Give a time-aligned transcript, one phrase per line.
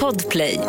[0.00, 0.60] Podplay.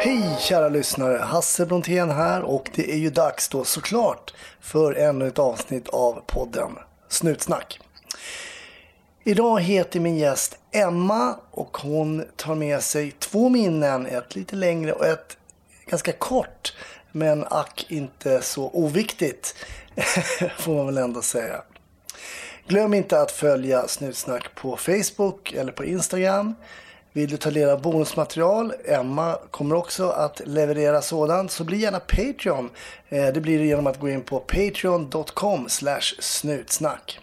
[0.00, 5.28] Hej kära lyssnare, Hasse Brontén här och det är ju dags då såklart för ännu
[5.28, 6.70] ett avsnitt av podden
[7.08, 7.80] Snutsnack.
[9.24, 14.92] Idag heter min gäst Emma och hon tar med sig två minnen, ett lite längre
[14.92, 15.36] och ett
[15.86, 16.74] ganska kort
[17.12, 19.54] men ack inte så oviktigt
[20.58, 21.62] får man väl ändå säga.
[22.68, 26.54] Glöm inte att följa Snutsnack på Facebook eller på Instagram.
[27.12, 32.00] Vill du ta del av bonusmaterial, Emma kommer också att leverera sådant, så bli gärna
[32.00, 32.70] Patreon.
[33.08, 35.66] Eh, det blir det genom att gå in på patreon.com
[36.18, 37.20] snutsnack.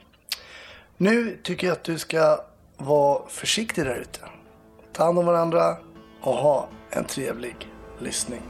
[0.97, 2.39] Nu tycker jag att du ska
[2.77, 4.19] vara försiktig där ute.
[4.93, 5.77] Ta hand om varandra
[6.21, 7.55] och ha en trevlig
[7.99, 8.41] lyssning.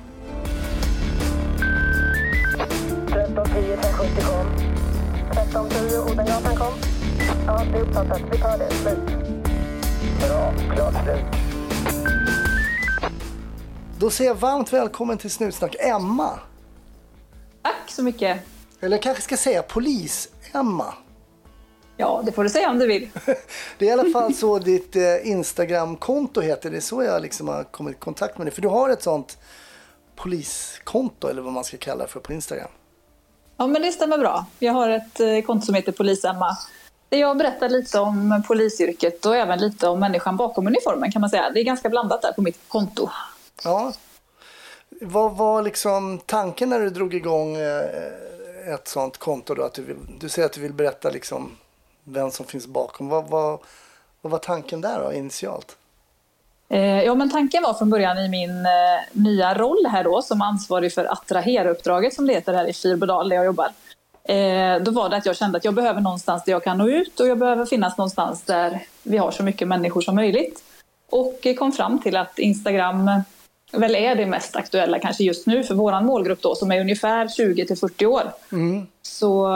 [3.08, 4.75] 1310 1070 kom.
[5.32, 6.74] 1310 Odengatan kom.
[7.48, 8.22] Ja, det är uppfattat.
[8.32, 8.72] Vi tar det.
[8.72, 9.00] Slut.
[10.20, 10.54] Bra.
[10.76, 11.46] Klart slut.
[14.00, 16.40] Då säger jag varmt välkommen till Snutsnack, Emma.
[17.62, 18.40] Tack så mycket.
[18.80, 20.94] Eller jag kanske ska säga polis-Emma.
[21.98, 23.10] Ja, det får du säga om du vill.
[23.78, 26.72] Det är i alla fall så ditt eh, Instagram-konto heter.
[26.72, 28.54] Det är så jag liksom har kommit i kontakt med dig.
[28.54, 29.38] För du har ett sånt
[30.16, 32.70] poliskonto eller vad man ska kalla det för på Instagram.
[33.58, 34.46] Ja, men det stämmer bra.
[34.60, 36.58] Jag har ett eh, konto som heter Polis-Emma.
[37.10, 41.50] Jag berättar lite om polisyrket och även lite om människan bakom uniformen kan man säga.
[41.50, 43.10] Det är ganska blandat där på mitt konto.
[43.64, 43.94] Ja.
[45.02, 49.54] Vad var liksom tanken när du drog igång eh, ett sånt konto?
[49.54, 49.64] Då?
[49.64, 51.58] Att du, vill, du säger att du vill berätta liksom
[52.04, 53.10] vem som finns bakom.
[53.10, 53.60] Vad, vad,
[54.22, 55.78] vad var tanken där då, initialt?
[56.70, 58.72] Eh, Ja, men tanken var från början i min eh,
[59.12, 63.36] nya roll här då som ansvarig för attrahera-uppdraget som det heter här i Fyrbodal där
[63.36, 63.70] jag jobbar.
[64.24, 66.90] Eh, Då var det att jag kände att jag behöver någonstans där jag kan nå
[66.90, 70.64] ut och jag behöver finnas någonstans där vi har så mycket människor som möjligt.
[71.10, 73.12] Och kom fram till att Instagram
[73.72, 77.28] väl är det mest aktuella kanske just nu för våran målgrupp då som är ungefär
[77.28, 78.24] 20 till 40 år.
[79.02, 79.48] Så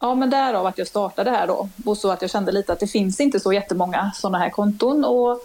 [0.00, 2.80] ja, men därav att jag startade här då och så att jag kände lite att
[2.80, 5.40] det finns inte så jättemånga sådana här konton och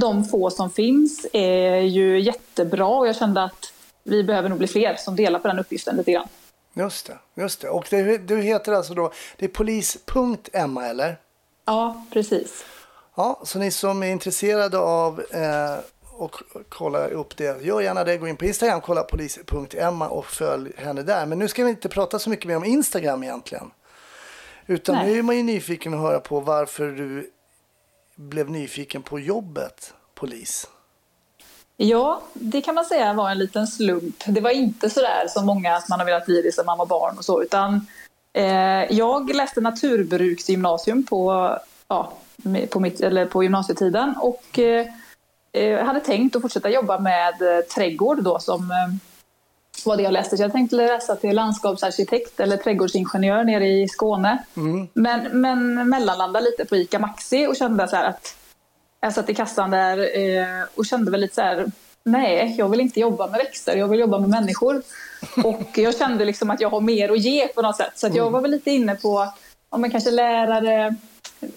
[0.00, 3.72] de få som finns är ju jättebra och jag kände att
[4.02, 6.28] vi behöver nog bli fler som delar på den uppgiften lite grann.
[6.74, 7.68] Just det, just det.
[7.68, 11.16] Och det, du heter alltså då, det är polis.emma eller?
[11.64, 12.64] Ja, precis.
[13.14, 15.78] Ja, så ni som är intresserade av eh,
[16.12, 16.36] och
[16.68, 18.16] kolla upp det, gör gärna det.
[18.16, 21.26] Gå in på Instagram, kolla polis.emma och följ henne där.
[21.26, 23.70] Men nu ska vi inte prata så mycket mer om Instagram egentligen.
[24.66, 25.06] Utan Nej.
[25.06, 27.30] nu är man ju nyfiken att höra på varför du
[28.16, 30.68] blev nyfiken på jobbet polis.
[31.76, 34.22] Ja, det kan man säga var en liten slump.
[34.26, 36.78] Det var inte så där som många att man har velat bli det som man
[36.78, 37.86] var barn och så, utan
[38.32, 41.50] eh, jag läste naturbruksgymnasium på,
[41.88, 42.12] ja,
[42.70, 44.86] på, mitt, eller på gymnasietiden och eh,
[45.52, 49.15] eh, hade tänkt att fortsätta jobba med eh, trädgård då som eh,
[49.86, 50.36] eh, var det jag läste.
[50.36, 54.44] Så jag tänkte läsa till landskapsarkitekt eller trädgårdsingenjör nere i Skåne.
[54.92, 58.36] Men, men mellanlanda lite på ICA Maxi och kände så här att
[59.00, 61.70] jag satt i kassan där eh, och kände väl lite så här,
[62.04, 64.82] nej, jag vill inte jobba med växter, jag vill jobba med människor.
[65.44, 67.92] Och jag kände liksom att jag har mer att ge på något sätt.
[67.94, 69.32] Så jag var väl lite inne på,
[69.70, 70.94] ja, men kanske lärare,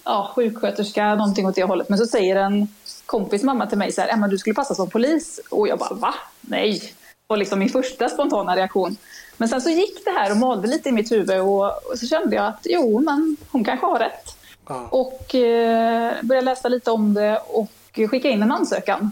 [0.04, 1.88] ja, sjuksköterska, någonting åt det hållet.
[1.88, 2.68] Men så säger en
[3.06, 5.40] kompis mamma till mig så här, Emma du skulle passa som polis.
[5.50, 6.14] Och jag bara, va?
[6.40, 6.94] Nej.
[7.30, 8.96] Och liksom min första spontana reaktion.
[9.36, 12.06] Men sen så gick det här och malde lite i mitt huvud och, och så
[12.06, 14.36] kände jag att jo, men hon kanske har rätt.
[14.68, 14.88] Ja.
[14.90, 17.70] Och eh, började läsa lite om det och
[18.10, 19.10] skicka in en ansökan.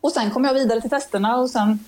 [0.00, 1.84] Och sen kom jag vidare till testerna och sen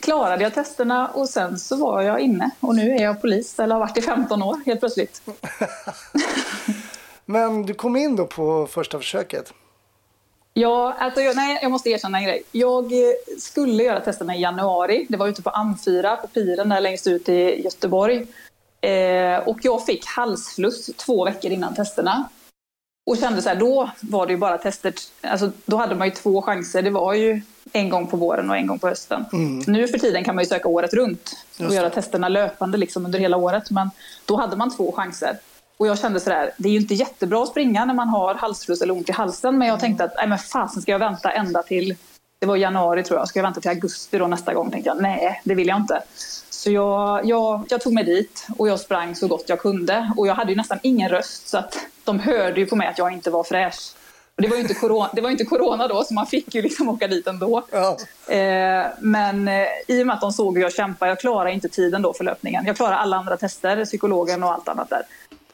[0.00, 2.50] klarade jag testerna och sen så var jag inne.
[2.60, 5.22] Och nu är jag polis, eller har varit i 15 år helt plötsligt.
[7.24, 9.52] Men du kom in då på första försöket.
[10.60, 12.42] Ja, alltså jag, nej, jag måste erkänna en grej.
[12.52, 15.06] Jag eh, skulle göra testerna i januari.
[15.08, 18.26] Det var ute på Amfyra, på piren där längst ut i Göteborg.
[18.80, 22.28] Eh, och jag fick halsfluss två veckor innan testerna.
[23.10, 24.94] Och kände så här, då var det ju bara tester.
[25.20, 26.82] Alltså, då hade man ju två chanser.
[26.82, 29.24] Det var ju en gång på våren och en gång på hösten.
[29.66, 33.18] Nu för tiden kan man ju söka året runt och göra testerna löpande liksom under
[33.18, 33.70] hela året.
[33.70, 33.90] Men
[34.24, 35.38] då hade man två chanser.
[35.78, 38.82] Och jag kände sådär, det är ju inte jättebra att springa när man har halsfluss
[38.82, 39.58] eller ont i halsen.
[39.58, 41.96] Men jag tänkte att, nej men fasen ska jag vänta ända till,
[42.38, 44.70] det var januari tror jag, ska jag vänta till augusti då nästa gång?
[44.70, 46.02] Tänkte jag, nej det vill jag inte.
[46.50, 50.12] Så jag, jag, jag tog mig dit och jag sprang så gott jag kunde.
[50.16, 52.98] Och jag hade ju nästan ingen röst så att de hörde ju på mig att
[52.98, 53.94] jag inte var fräsch.
[54.36, 56.62] Och det var ju inte corona, det var inte corona då så man fick ju
[56.62, 57.62] liksom åka dit ändå.
[57.70, 57.96] Ja.
[58.34, 61.68] Eh, men eh, i och med att de såg hur jag kämpade, jag klarade inte
[61.68, 62.66] tiden då för löpningen.
[62.66, 65.02] Jag klarade alla andra tester, psykologen och allt annat där.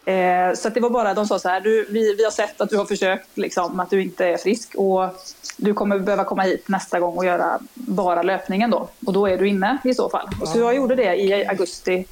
[0.04, 2.70] Eh, så det var bara, de sa så här, du, vi, vi har sett att
[2.70, 5.08] du har försökt, liksom, att du inte är frisk och
[5.56, 8.88] du kommer behöva komma hit nästa gång och göra bara löpningen då.
[9.06, 10.28] Och då är du inne i så fall.
[10.40, 12.06] Och så jag gjorde det i augusti,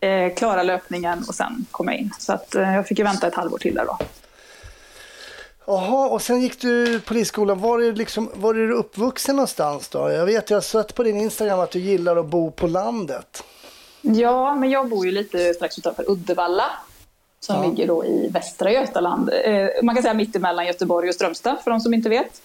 [0.00, 2.10] eh, klara löpningen och sen kom jag in.
[2.18, 3.98] Så att eh, jag fick ju vänta ett halvår till där då.
[5.66, 7.60] Jaha, och sen gick du polisskolan.
[7.60, 10.10] Var är, liksom, var är du uppvuxen någonstans då?
[10.10, 13.44] Jag vet, jag har sett på din Instagram att du gillar att bo på landet.
[14.00, 16.70] Ja, men jag bor ju lite strax utanför Uddevalla
[17.40, 17.62] som Ja.
[17.70, 19.30] ligger då i västra Götaland.
[19.44, 22.42] Eh, man kan säga mittemellan Göteborg och Strömstad för de som inte vet.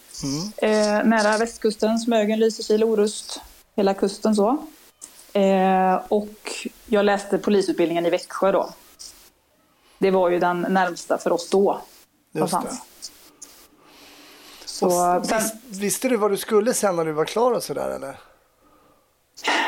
[0.58, 3.42] Eh, nära västkusten, Smögen, Lysekil, Orust,
[3.76, 4.58] hela kusten så.
[5.34, 8.70] Eh, och jag läste polisutbildningen i Växjö då.
[10.00, 11.82] Det var ju den närmsta för oss då.
[12.32, 12.60] Just det.
[14.66, 17.90] Så, sen, vis, visste du vad du skulle sen när du var klar och sådär
[17.90, 18.20] eller?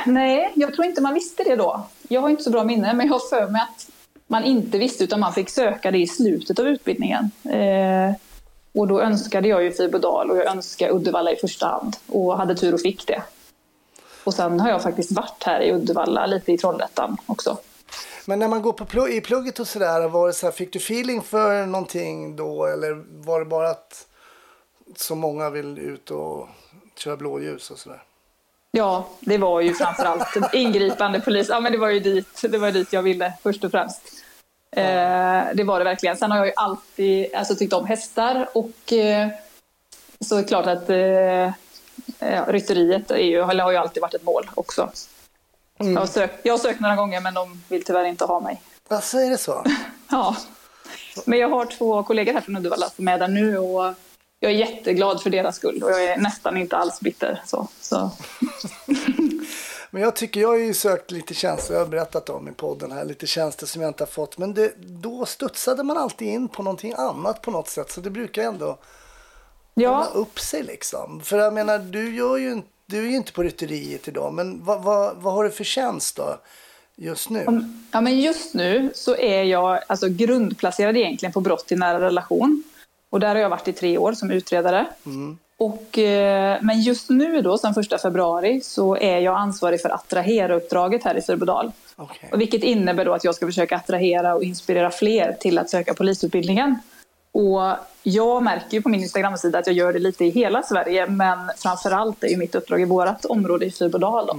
[0.05, 1.87] nej, jag tror inte man visste det då.
[2.07, 3.87] Jag har inte så bra minne, men jag har för mig att
[4.27, 7.31] man inte visste utan man fick söka det i slutet av utbildningen.
[7.43, 8.15] Eh,
[8.73, 12.55] och då önskade jag ju Fibodal och jag önskade Uddevalla i första hand och hade
[12.55, 13.23] tur och fick det.
[14.23, 17.57] Och sen har jag faktiskt varit här i Uddevalla, lite i Trollhättan också.
[18.25, 20.73] Men när man går på plugg, i plugget och sådär, var det så här, fick
[20.73, 24.07] du feeling för någonting då eller var det bara att
[24.95, 26.47] så många vill ut och
[26.97, 28.03] köra blåljus och sådär?
[28.77, 31.47] Ja, det var ju framförallt ingripande polis.
[31.49, 34.01] Ja, men det var ju dit, det var dit jag ville först och främst.
[34.71, 36.17] Eh, det var det verkligen.
[36.17, 39.27] Sen har jag ju alltid alltså, tyckt om hästar och eh,
[40.19, 41.51] så är det klart att eh,
[42.19, 44.91] ja, rytteriet är ju, har ju alltid varit ett mål också.
[45.77, 48.61] Jag, har sökt, jag har sökt några gånger men de vill tyvärr inte ha mig.
[48.87, 49.65] Alltså är det så?
[50.09, 50.35] Ja.
[51.25, 53.93] Men jag har två kollegor här från Uddevalla som är där nu och
[54.45, 57.41] jag är jätteglad för deras skull och jag är nästan inte alls bitter.
[57.45, 58.11] Så, så.
[59.91, 62.91] Men jag tycker, jag har ju sökt lite tjänster, jag har berättat om i podden
[62.91, 64.37] här, lite tjänster som jag inte har fått.
[64.37, 67.91] Men det, då studsade man alltid in på någonting annat på något sätt.
[67.91, 68.77] Så det brukar ändå
[69.73, 70.07] Ja.
[70.13, 71.21] upp sig liksom.
[71.23, 74.33] För jag menar, du, gör ju, du är ju inte på rytteriet idag.
[74.33, 76.37] Men vad, vad, vad har du för tjänst då?
[76.95, 77.45] Just nu?
[77.91, 82.63] Ja, men just nu så är jag alltså, grundplacerad egentligen på brott i nära relation.
[83.15, 84.85] Och där har jag varit i tre år som utredare.
[85.57, 91.03] Och, eh, men just nu då, sedan 1 februari, så är jag ansvarig för attrahera-uppdraget
[91.03, 91.71] här i Fyrbodal.
[92.31, 95.93] Och Vilket innebär då att jag ska försöka attrahera och inspirera fler till att söka
[95.93, 96.75] polisutbildningen.
[97.31, 97.61] Och
[98.03, 101.37] jag märker ju på min Instagram-sida att jag gör det lite i hela Sverige, men
[101.57, 104.25] framför allt är ju mitt uppdrag i vårt område i Fyrbodal.
[104.27, 104.33] Då.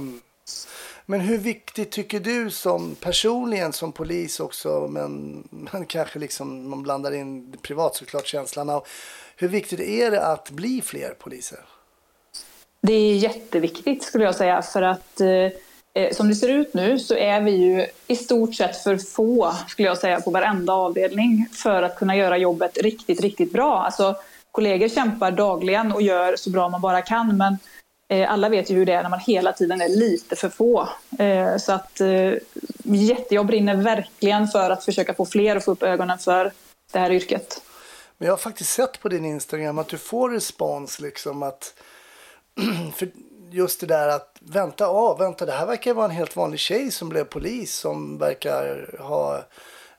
[1.09, 6.83] Men hur viktigt tycker du som personligen som polis också, men, men kanske liksom man
[6.83, 8.87] blandar in privat såklart känslan av.
[9.35, 11.59] Hur viktigt är det att bli fler poliser?
[12.81, 15.27] Det är jätteviktigt skulle jag säga för att eh,
[16.03, 19.53] eh, som det ser ut nu så är vi ju i stort sett för få
[19.67, 23.83] skulle jag säga på varenda avdelning för att kunna göra jobbet riktigt, riktigt bra.
[23.83, 24.15] Alltså,
[24.51, 27.57] kollegor kämpar dagligen och gör så bra man bara kan men
[28.09, 30.89] Eh, alla vet ju hur det är när man hela tiden är lite för få.
[31.19, 32.33] Eh, så att eh,
[32.83, 36.51] jätte, jag brinner verkligen för att försöka få fler att få upp ögonen för
[36.91, 37.61] det här yrket.
[38.17, 41.73] Men jag har faktiskt sett på din Instagram att du får respons liksom att
[42.95, 43.09] för
[43.51, 46.91] just det där att vänta, av, vänta det här verkar vara en helt vanlig tjej
[46.91, 49.43] som blev polis som verkar ha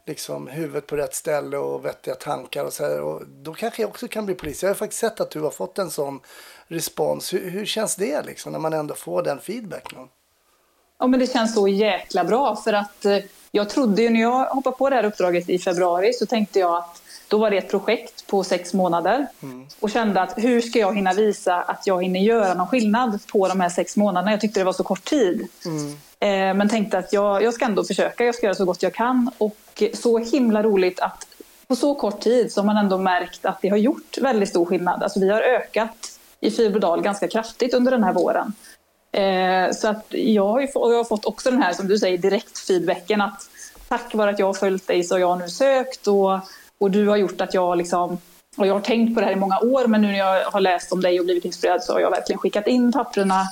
[0.06, 3.00] liksom huvudet på rätt ställe och vettiga tankar och så här.
[3.00, 4.62] Och då kanske jag också kan bli polis.
[4.62, 6.20] Jag har faktiskt sett att du har fått en sån
[6.68, 7.34] respons.
[7.34, 9.98] Hur, hur känns det liksom när man ändå får den feedbacken?
[10.98, 13.18] Ja, men det känns så jäkla bra för att eh,
[13.50, 16.76] jag trodde ju när jag hoppade på det här uppdraget i februari så tänkte jag
[16.76, 19.26] att då var det ett projekt på sex månader
[19.80, 23.48] och kände att hur ska jag hinna visa att jag hinner göra någon skillnad på
[23.48, 24.30] de här sex månaderna.
[24.30, 25.48] Jag tyckte det var så kort tid.
[26.20, 28.94] Eh, men tänkte att jag, jag ska ändå försöka, jag ska göra så gott jag
[28.94, 31.26] kan och så himla roligt att
[31.66, 34.64] på så kort tid så har man ändå märkt att det har gjort väldigt stor
[34.64, 35.02] skillnad.
[35.02, 36.07] Alltså vi har ökat
[36.40, 38.52] i Fyrbodal ganska kraftigt under den här våren.
[39.12, 41.88] Eh, så att jag har, ju få, och jag har fått också den här, som
[41.88, 43.50] du säger, direktfeedbacken att
[43.88, 46.40] tack vare att jag har följt dig så har jag nu sökt och,
[46.78, 48.18] och du har gjort att jag liksom
[48.56, 50.60] och jag har tänkt på det här i många år men nu när jag har
[50.60, 53.42] läst om dig och blivit inspirerad så har jag verkligen skickat in papperna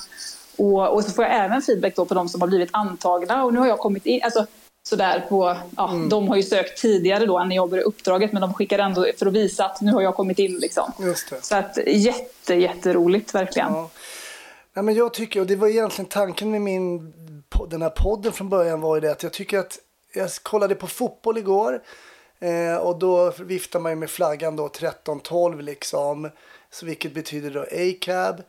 [0.57, 3.55] och, och så får jag även feedback då på de som har blivit antagna och
[3.55, 4.47] nu har jag kommit in, alltså
[4.89, 8.43] sådär på, ja, de har ju sökt tidigare då än när jag började uppdraget men
[8.43, 10.93] de skickar ändå för att visa att nu har jag kommit in liksom.
[11.43, 13.73] Så att jätte, jätteroligt verkligen.
[13.73, 13.91] Ja.
[14.73, 17.13] Nej, men jag tycker, och det var egentligen tanken med min,
[17.69, 19.79] den här podden från början var ju det att jag tycker att
[20.15, 21.83] jag kollade på fotboll igår
[22.39, 26.31] eh, och då viftar man ju med flaggan då 13-12 liksom.
[26.71, 28.43] Så vilket betyder då ACAB,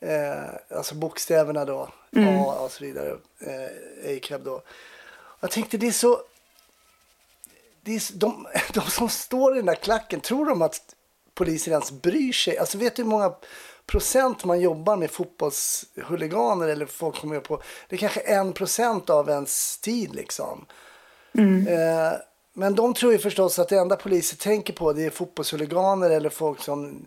[0.00, 4.62] eh, alltså bokstäverna då, A och så vidare, eh, ACAB då.
[5.44, 6.20] Jag tänkte det är så
[7.82, 10.80] det är, de, de som står i den där klacken, tror de att
[11.34, 12.58] poliser ens bryr sig?
[12.58, 13.34] Alltså vet du hur många
[13.86, 17.62] procent man jobbar med fotbollshuliganer eller folk kommer på?
[17.88, 20.66] Det är kanske en procent av ens tid liksom.
[21.68, 22.12] Eh,
[22.52, 26.30] men de tror ju förstås att det enda poliser tänker på det är fotbollshuliganer eller
[26.30, 27.06] folk som...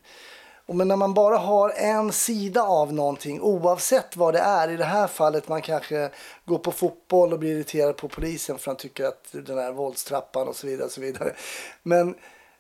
[0.68, 4.78] Och men när man bara har en sida av någonting, oavsett vad det är, i
[4.78, 6.10] det här fallet man kanske
[6.46, 9.72] går på fotboll och blir irriterad på polisen för att han tycker att den här
[9.72, 10.86] våldstrappan och så vidare.
[10.86, 11.34] Och så vidare.
[11.84, 12.16] Men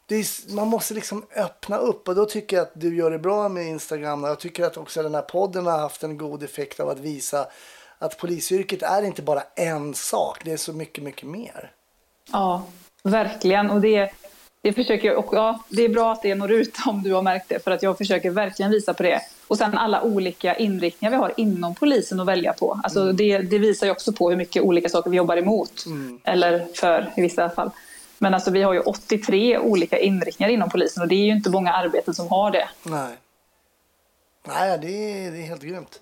[0.06, 3.20] det är, man måste liksom öppna upp och då tycker jag att du gör det
[3.20, 4.24] bra med Instagram.
[4.24, 7.00] Och jag tycker att också den här podden har haft en god effekt av att
[7.00, 7.48] visa
[8.00, 11.72] att polisyrket är inte bara en sak, det är så mycket, mycket mer.
[12.32, 12.64] Ja,
[13.04, 13.70] verkligen.
[13.70, 14.12] Och det,
[14.68, 17.50] det försöker och ja, det är bra att det når ut om du har märkt
[17.50, 19.22] det, för att jag försöker verkligen visa på det.
[19.48, 22.80] Och sen alla olika inriktningar vi har inom polisen att välja på.
[22.84, 25.86] Alltså det, det visar ju också på hur mycket olika saker vi jobbar emot.
[26.24, 27.72] Eller för i vissa fall.
[28.18, 31.50] Men alltså vi har ju 83 olika inriktningar inom polisen och det är ju inte
[31.50, 32.70] många arbeten som har det.
[32.84, 33.18] Nej.
[34.48, 36.00] Nej, det är, det är helt grymt.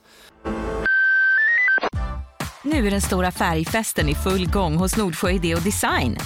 [2.63, 6.17] Nu är den stora färgfesten i full gång hos Nordsjö Idé och Design.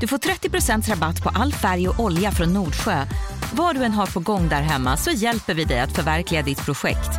[0.00, 3.04] Du får 30 rabatt på all färg och olja från Nordsjö.
[3.54, 6.64] Vad du än har på gång där hemma så hjälper vi dig att förverkliga ditt
[6.64, 7.10] projekt.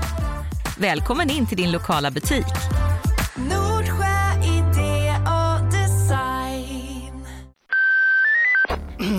[0.80, 2.46] Välkommen in till din lokala butik.
[3.36, 7.28] Nordsjö idé och design.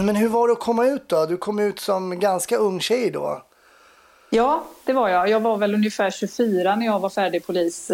[0.07, 1.27] Men hur var det att komma ut då?
[1.27, 3.43] Du kom ut som ganska ung tjej då.
[4.31, 5.29] Ja, det var jag.
[5.29, 7.91] Jag var väl ungefär 24 när jag var färdig polis.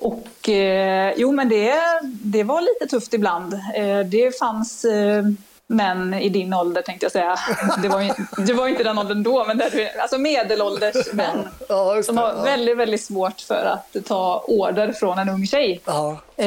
[0.00, 3.54] Och eh, jo, men det, det var lite tufft ibland.
[3.74, 5.24] Eh, det fanns eh,
[5.66, 7.36] män i din ålder tänkte jag säga.
[7.82, 8.14] Det var,
[8.46, 11.48] det var inte den åldern då, men där alltså medelålders män.
[11.68, 15.80] Ja, Som har väldigt, väldigt svårt för att ta order från en ung tjej.
[15.84, 16.10] Ja.
[16.36, 16.46] Eh,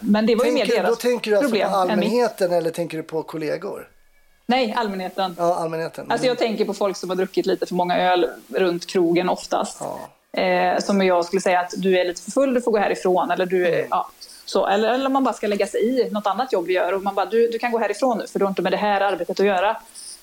[0.00, 2.70] men det var ju mer Tänker, deras då tänker du alltså problem på allmänheten eller
[2.70, 3.88] tänker du på kollegor?
[4.46, 5.36] Nej, allmänheten.
[5.38, 6.10] Ja, allmänheten.
[6.10, 9.76] Alltså jag tänker på folk som har druckit lite för många öl runt krogen oftast.
[9.80, 10.00] Ja.
[10.36, 13.30] Eh, som jag skulle säga att du är lite för full, du får gå härifrån.
[13.30, 13.86] Eller, du, Mm.
[13.90, 14.10] ja,
[14.44, 14.66] så.
[14.66, 16.92] eller, eller man bara ska lägga sig i något annat jobb vi gör.
[16.92, 18.76] Och man bara, du, du kan gå härifrån nu för du har inte med det
[18.76, 19.76] här arbetet att göra.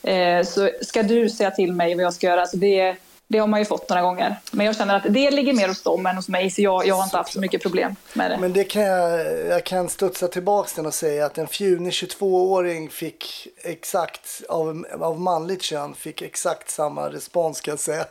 [0.04, 2.42] Eh, så ska du säga till mig vad jag ska göra.
[2.42, 2.96] Alltså det,
[3.32, 4.36] det har man ju fått några gånger.
[4.52, 6.50] Men jag känner att det ligger mer hos dem än hos mig.
[6.50, 8.38] Så jag, jag har inte haft så mycket problem med det.
[8.38, 12.90] Men det kan jag, jag kan studsa tillbaks den och säga att en fjunig 22-åring
[12.90, 18.06] fick exakt, av, av manligt kön, fick exakt samma respons kan jag säga.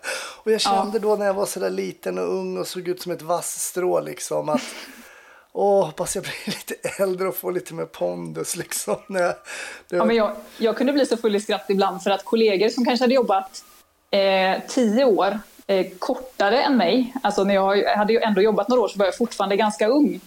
[0.44, 3.12] Och jag kände då när jag var sådär liten och ung och såg ut som
[3.12, 4.62] ett vassstrå liksom att
[5.52, 8.96] Åh, hoppas jag blir lite äldre och får lite mer pondus liksom.
[9.06, 9.34] När jag,
[9.88, 12.68] det, Ja, men jag, jag kunde bli så full i skratt ibland för att kollegor
[12.68, 13.64] som kanske hade jobbat
[14.10, 18.82] eh, tio år eh, kortare än mig, alltså när jag, hade ju ändå jobbat några
[18.82, 20.20] år så var jag fortfarande ganska ung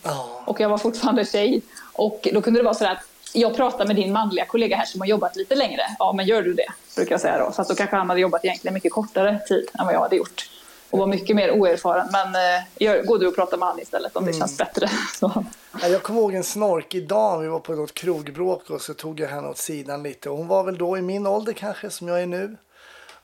[0.45, 1.61] och jag var fortfarande tjej.
[1.93, 2.97] Och då kunde det vara så att
[3.33, 5.81] jag pratar med din manliga kollega här som har jobbat lite längre.
[5.99, 6.67] Ja, men gör du det?
[6.95, 7.51] Brukar jag säga då.
[7.51, 10.49] Fast då kanske han hade jobbat egentligen mycket kortare tid än vad jag hade gjort.
[10.89, 12.07] Och var mycket mer oerfaren.
[12.11, 14.87] Men eh, gör, gå du och prata med han istället om det känns bättre.
[15.19, 15.45] Så.
[15.81, 17.39] Ja, Jag kommer ihåg en snorkig dag.
[17.39, 20.29] Vi var på något krogbråk och så tog jag henne åt sidan lite.
[20.29, 22.57] Och hon var väl då i min ålder kanske som jag är nu.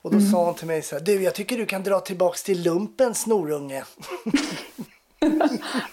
[0.08, 1.04] Och då sa hon till mig så här.
[1.04, 3.84] Du, jag tycker du kan dra tillbaks till lumpen snorunge.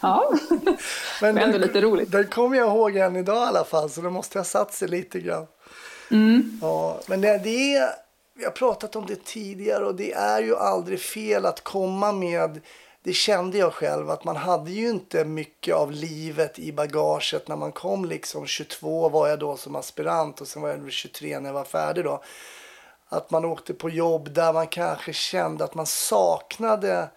[0.00, 0.32] Ja.
[1.20, 2.12] Men Det är ändå lite roligt.
[2.12, 3.90] den kommer jag ihåg än idag i alla fall.
[3.90, 5.46] Så det måste ha satt sig lite grann.
[6.10, 6.58] Mm.
[6.62, 7.28] Ja, men det
[7.74, 7.90] är,
[8.34, 12.60] vi har pratat om det tidigare och det är ju aldrig fel att komma med,
[13.02, 17.56] det kände jag själv, att man hade ju inte mycket av livet i bagaget när
[17.56, 21.48] man kom liksom 22 var jag då som aspirant och sen var jag 23 när
[21.48, 22.22] jag var färdig då.
[23.16, 27.08] Att man åkte på jobb där man kanske kände att man saknade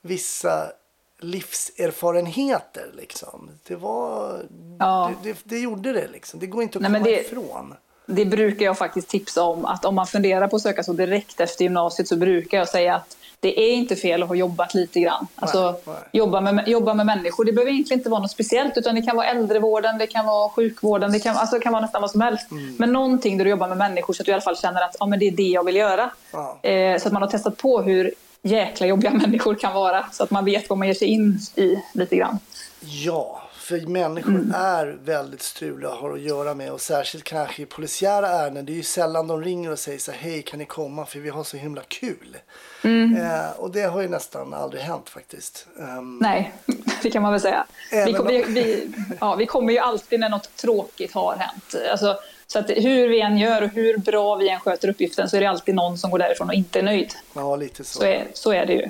[0.00, 0.72] vissa
[1.18, 3.50] livserfarenheter liksom.
[3.66, 4.40] Det var,
[4.78, 5.12] Ja.
[5.22, 6.40] det, det, det gjorde det liksom.
[6.40, 7.74] Det går inte att Nej, komma det- ifrån.
[8.06, 9.64] Det brukar jag faktiskt tipsa om.
[9.64, 12.94] Att om man funderar på att söka så direkt efter gymnasiet så brukar jag säga
[12.94, 15.26] att det är inte fel att ha jobbat lite grann.
[15.34, 15.96] Alltså, Nej, nej.
[16.12, 17.44] Jobba, med, jobba med människor.
[17.44, 20.48] Det behöver egentligen inte vara något speciellt utan det kan vara äldrevården, det kan vara
[20.48, 22.50] sjukvården, det kan, alltså, det kan vara nästan vad som helst.
[22.50, 22.76] Mm.
[22.78, 24.96] Men någonting där du jobbar med människor så att du i alla fall känner att
[25.00, 26.10] ja, men det är det jag vill göra.
[26.32, 26.58] Ja.
[26.62, 30.30] Eh, så att man har testat på hur jäkla jobbiga människor kan vara så att
[30.30, 32.38] man vet vad man ger sig in i lite grann.
[32.80, 34.52] Ja, för människor Mm.
[34.54, 38.66] är väldigt struliga och har att göra med och särskilt kanske i polisiära ärenden.
[38.66, 41.18] Det är ju sällan de ringer och säger så här, hej kan ni komma för
[41.18, 42.36] vi har så himla kul.
[42.84, 43.16] Mm.
[43.16, 45.66] Eh, och det har ju nästan aldrig hänt faktiskt.
[45.80, 46.52] Ehm, Nej,
[47.02, 47.66] det kan man väl säga.
[47.90, 51.74] Vi, kom, om- vi, vi, ja, vi kommer ju alltid när något tråkigt har hänt.
[51.90, 55.36] Alltså, så att hur vi än gör och hur bra vi än sköter uppgiften så
[55.36, 57.14] är det alltid någon som går därifrån och inte är nöjd.
[57.34, 57.98] ja, lite så.
[57.98, 58.88] Så är, så är det ju.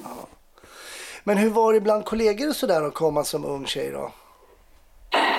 [1.25, 4.13] Men hur var det bland kollegor och sådär att komma som ung tjej då?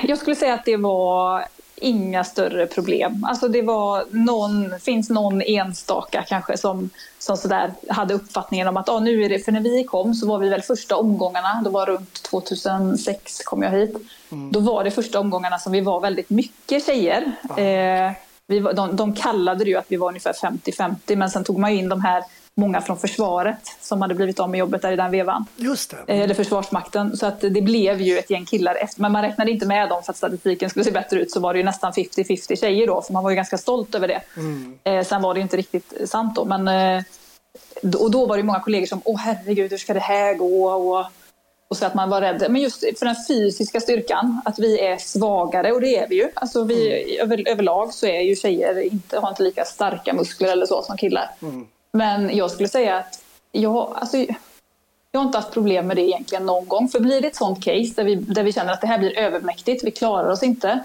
[0.03, 3.25] Jag skulle säga att det var inga större problem.
[3.29, 6.89] Alltså det var någon, finns någon enstaka kanske som,
[7.19, 10.27] som sådär hade uppfattningen om att ah, nu är det, för när vi kom så
[10.27, 13.95] var vi väl första omgångarna, det var runt 2006 kom jag hit.
[14.51, 17.31] Då var det första omgångarna som vi var väldigt mycket tjejer.
[17.57, 18.11] Eh,
[18.47, 21.57] vi var, de, de kallade det ju att vi var ungefär 50-50 men sen tog
[21.57, 22.23] man ju in de här
[22.57, 25.45] många från försvaret som hade blivit av med jobbet där i den vevan.
[25.55, 26.13] Just det.
[26.13, 27.17] Eh, Eller Försvarsmakten.
[27.17, 29.01] Så att det blev ju ett gäng killar efter.
[29.01, 31.31] Men man räknade inte med dem för att statistiken skulle se bättre ut.
[31.31, 33.01] Så var det ju nästan 50-50 tjejer då.
[33.01, 34.21] För man var ju ganska stolt över det.
[34.83, 36.45] Eh, sen var det ju inte riktigt sant då.
[36.45, 37.03] Men, eh,
[37.99, 40.69] och då var det många kollegor som, åh herregud, hur ska det här gå?
[40.71, 41.05] Och,
[41.67, 42.45] och så att man var rädd.
[42.49, 46.29] Men just för den fysiska styrkan, att vi är svagare, och det är vi ju.
[46.33, 50.65] Alltså vi, över, överlag så är ju tjejer inte, har inte lika starka muskler eller
[50.65, 51.29] så som killar.
[51.95, 54.17] Men jag skulle säga att jag, alltså,
[55.11, 56.89] jag har inte haft problem med det egentligen någon gång.
[56.89, 59.17] För blir det ett sånt case där vi, där vi känner att det här blir
[59.17, 60.79] övermäktigt, vi klarar oss inte.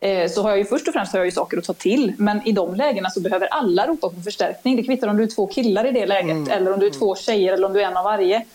[0.00, 2.14] Eh, så har jag ju först och främst har jag ju saker att ta till.
[2.18, 4.76] Men i de lägena så behöver alla ropa på förstärkning.
[4.76, 7.16] Det kvittar om du är två killar i det läget eller om du är två
[7.16, 8.46] tjejer eller om du är en av varje.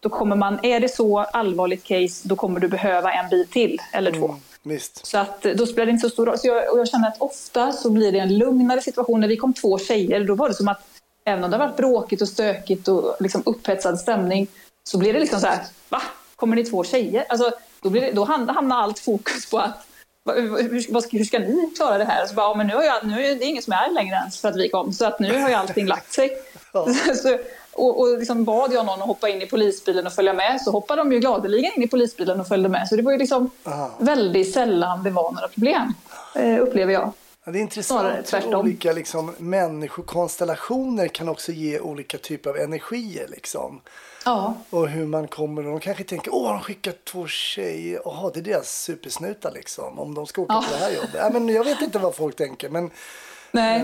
[0.00, 3.78] Då kommer man, är det så allvarligt case, då kommer du behöva en bil till
[3.92, 4.36] eller två.
[4.62, 5.06] Visst.
[5.06, 6.38] Så att, eh, då spelar det inte så stor roll.
[6.38, 9.20] Så jag, och jag känner att ofta så blir det en lugnare situation.
[9.20, 10.86] När vi kom två tjejer, då var det som att
[11.24, 14.46] även om det har varit bråkigt och stökigt och liksom upphetsad stämning,
[14.88, 16.02] så blir det liksom så här, va?
[16.36, 17.24] Kommer ni två tjejer?
[17.28, 19.86] Alltså, då, blir det, då ham- hamnar allt fokus på att
[20.34, 22.26] hur, hur ska ni klara det här?
[22.26, 24.16] Så bara, ja, men nu, har jag, nu är det ingen som är arg längre
[24.16, 26.30] ens för att vi kom, så att nu har ju allting lagt sig.
[27.22, 27.38] så,
[27.72, 30.70] och och liksom bad jag någon att hoppa in i polisbilen och följa med så
[30.70, 32.88] hoppade de ju gladeligen in i polisbilen och följde med.
[32.88, 33.50] Så det var ju liksom
[33.98, 35.94] väldigt sällan det var några problem,
[36.34, 37.12] eh, upplever jag.
[37.50, 43.28] Ja, det är intressant hur olika liksom, människokonstellationer kan också ge olika typer av energier.
[43.28, 43.80] Liksom.
[44.24, 48.30] Ja, Och hur man kommer, och de kanske tänker, åh de skickar två tjejer, jaha
[48.34, 50.64] det är deras supersnutar liksom, om de ska åka Ja.
[50.68, 51.14] på det här jobbet.
[51.14, 52.90] Ja, men jag vet inte vad folk tänker, men
[53.52, 53.78] nej.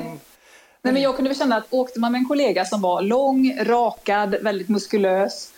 [0.83, 3.59] Nej, men jag kunde väl känna att åkte man med en kollega som var lång,
[3.61, 5.53] rakad, väldigt muskulös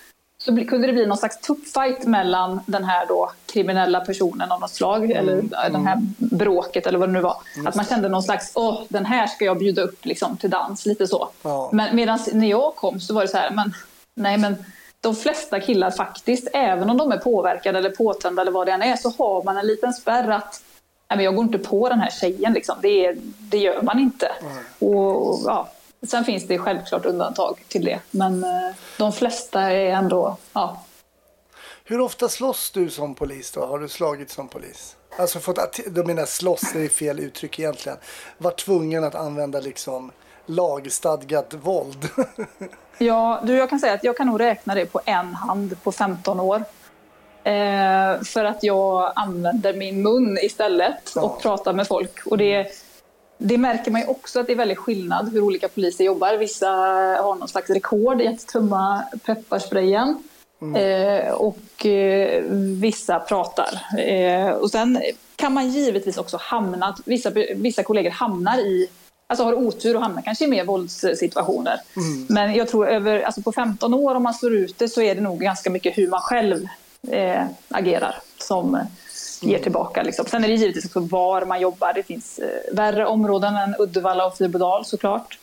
[0.48, 4.70] så kunde det bli någon slags tuppfight mellan den här då kriminella personen av något
[4.70, 7.36] slag eller äh, den här bråket eller vad det nu var.
[7.66, 10.86] Att man kände någon slags, åh den här ska jag bjuda upp liksom, till dans,
[10.86, 11.28] lite så.
[11.42, 11.70] Ja.
[11.72, 13.74] Men medan när jag kom så var det så här, men
[14.14, 14.56] nej men
[15.00, 18.82] de flesta killar faktiskt, även om de är påverkade eller påtända eller vad det än
[18.82, 20.62] är, så har man en liten spärr att
[21.10, 22.52] nej, men jag går inte på den här tjejen.
[22.52, 22.76] Liksom.
[22.82, 24.30] Det, det gör man inte.
[24.78, 25.68] Och, och, ja.
[26.06, 28.00] Sen finns det självklart undantag till det.
[28.10, 30.36] Men eh, de flesta är ändå...
[30.52, 30.82] Ja.
[31.84, 33.66] hur ofta slåss du som polis då?
[33.66, 34.96] Har du slagit som polis?
[35.18, 37.98] Alltså fått, att- då menar jag slåss, det är fel uttryck egentligen.
[38.38, 40.12] Var tvungen att använda liksom
[40.46, 42.08] lagstadgat våld.
[43.00, 45.92] Ja, du, jag kan säga att jag kan nog räkna det på en hand på
[45.92, 46.64] 15 år.
[47.44, 51.38] Eh, för att jag använder min mun istället och Ja.
[51.42, 52.26] pratar med folk.
[52.26, 52.66] Och det,
[53.38, 56.36] det märker man ju också att det är väldigt skillnad hur olika poliser jobbar.
[56.36, 56.68] Vissa
[57.22, 60.22] har någon slags rekord i att tumma pepparsprayen.
[60.76, 62.42] Eh, och eh,
[62.80, 63.98] vissa pratar.
[63.98, 65.02] Eh, och sen
[65.36, 68.88] kan man givetvis också hamna, att vissa, vissa kollegor hamnar i
[69.30, 71.80] Alltså har otur och hamnar kanske i mer våldssituationer.
[72.28, 75.14] Men jag tror över, alltså på 15 år om man slår ut det så är
[75.14, 76.66] det nog ganska mycket hur man själv
[77.10, 78.78] eh, agerar som
[79.40, 80.02] ger tillbaka.
[80.02, 80.26] Liksom.
[80.26, 81.92] Sen är det givetvis också var man jobbar.
[81.94, 85.38] Det finns eh, värre områden än Uddevalla och Fyrbodal såklart.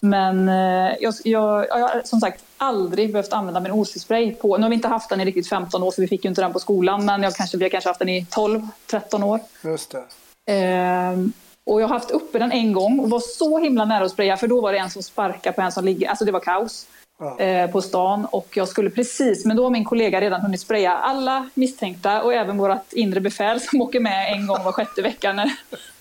[0.00, 4.56] Men eh, jag, jag, jag har som sagt aldrig behövt använda min OC-spray på...
[4.56, 6.40] Nu har vi inte haft den i riktigt 15 år för vi fick ju inte
[6.40, 7.04] den på skolan.
[7.04, 9.40] Men jag kanske, vi har kanske haft den i 12-13 år.
[9.64, 10.04] Just det.
[10.52, 11.32] Ehm,
[11.66, 14.36] och jag har haft uppe den en gång och var så himla nära att spraya
[14.36, 16.86] för då var det en som sparkade på en som ligger, alltså det var kaos
[17.18, 17.38] Ja.
[17.38, 20.92] eh, på stan och jag skulle precis, men då har min kollega redan hunnit spraya
[20.92, 25.32] alla misstänkta och även vårt inre befäl som åker med en gång var sjätte vecka
[25.32, 25.50] när,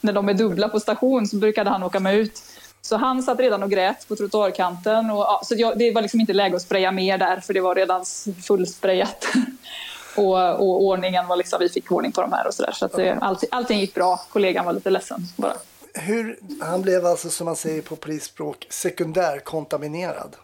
[0.01, 2.41] när de är dubbla på station så brukade han åka med ut.
[2.81, 5.09] Så han satt redan och grät på trottoarkanten.
[5.09, 7.61] Och, ja, så jag, det var liksom inte läge att spraya mer där för det
[7.61, 8.05] var redan
[8.47, 9.25] fullsprayat.
[10.15, 12.71] och, och ordningen var liksom, vi fick ordning på de här och sådär.
[12.71, 14.21] Så att det, allting, allting gick bra.
[14.29, 15.53] Kollegan var lite ledsen bara.
[15.93, 20.35] Hur, han blev alltså som man säger på polisspråk sekundärkontaminerad.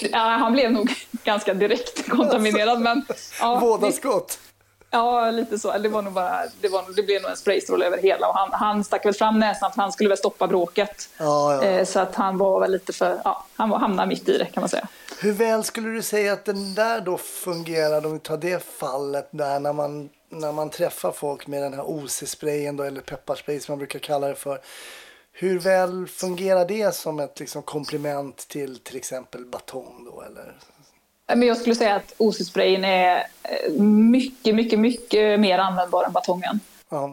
[0.00, 0.94] Ja, han blev nog
[1.24, 2.80] ganska direkt kontaminerad.
[2.80, 3.06] Men,
[3.40, 4.38] ja, Båda skott.
[4.90, 5.78] Ja, lite så.
[5.78, 8.28] Det, var nog bara, det, var, det blev nog en spraystråle över hela.
[8.28, 11.08] Och han, han stack väl fram näsan för han skulle väl stoppa bråket.
[11.18, 11.62] Ja, ja.
[11.62, 13.20] Eh, så att han var väl lite för...
[13.24, 14.88] Ja, han var, hamnade mitt i det kan man säga.
[15.20, 19.28] Hur väl skulle du säga att den där då fungerade om vi tar det fallet
[19.30, 23.78] där när man, när man träffar folk med den här OC-sprayen eller pepparspray som man
[23.78, 24.60] brukar kalla det för.
[25.38, 30.54] Hur väl fungerar det som ett liksom, komplement till till exempel batong då eller?
[31.26, 36.60] Men jag skulle säga att OC-sprayen är eh, mycket, mycket, mycket mer användbar än batongen.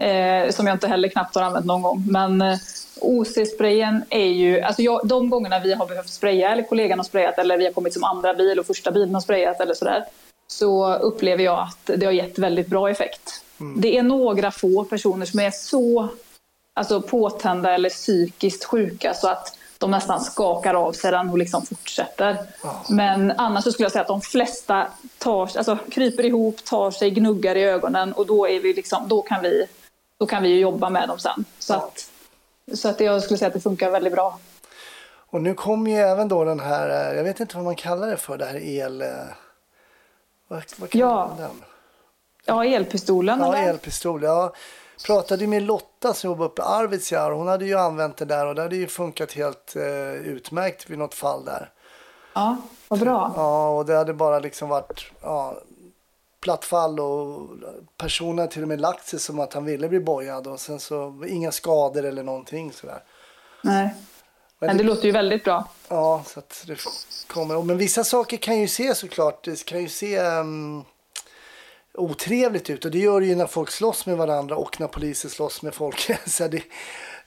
[0.02, 2.04] Eh, som jag inte heller knappt har använt någon gång.
[2.10, 2.58] Men eh,
[3.02, 7.38] OC-sprayen är ju, alltså jag, de gångerna vi har behövt spraya eller kollegan har sprayat
[7.38, 10.06] eller vi har kommit som andra bil och första bilen har sprayat eller sådär
[10.48, 13.44] så upplever jag att det har gett väldigt bra effekt.
[13.78, 16.10] Det är några få personer som är så
[16.74, 21.66] alltså, påtända eller psykiskt sjuka så att de nästan skakar av sig den och liksom
[21.66, 22.38] fortsätter.
[22.90, 27.12] Men annars så skulle jag säga att de flesta tar, alltså, kryper ihop, tar sig,
[27.12, 29.66] gnuggar i ögonen och då, är vi liksom, då, kan, vi,
[30.18, 31.46] då kan vi jobba med dem sen.
[31.60, 32.10] Så, att,
[32.74, 34.40] så att jag skulle säga att det funkar väldigt bra.
[35.30, 38.08] Och nu kommer ju även då den här, eh, jag vet inte vad man kallar
[38.08, 39.02] det för, det här el...
[39.02, 39.08] eh,
[40.48, 41.28] Vad, vad kallar Ja.
[41.28, 41.64] man den?
[42.46, 43.70] Ja, elpistolen Ja, eller?
[43.70, 44.24] elpistol.
[44.24, 44.56] Jag
[45.06, 47.32] pratade med Lotta som jobbar uppe i Arvidsjaur.
[47.32, 50.97] Hon hade ju använt det där och det hade ju funkat helt eh, utmärkt vid
[50.97, 51.71] något fall där.
[52.34, 53.34] Ja, vad bra.
[53.36, 55.58] Ja, och det hade bara liksom varit ja,
[56.41, 57.49] platt fall och
[57.97, 60.79] personen hade till och med lagt sig som att han ville bli bojad och sen
[60.79, 63.03] så inga skador eller någonting sådär.
[63.62, 63.95] Nej.
[64.60, 65.67] Men det låter ju väldigt bra.
[65.88, 66.77] Ja, så att det
[67.27, 67.62] kommer.
[67.62, 70.86] Men vissa saker kan ju se såklart, det kan ju se um,
[71.97, 75.29] otrevligt ut och det gör det ju när folk slåss med varandra och när poliser
[75.29, 76.12] slåss med folk.
[76.25, 76.62] så det,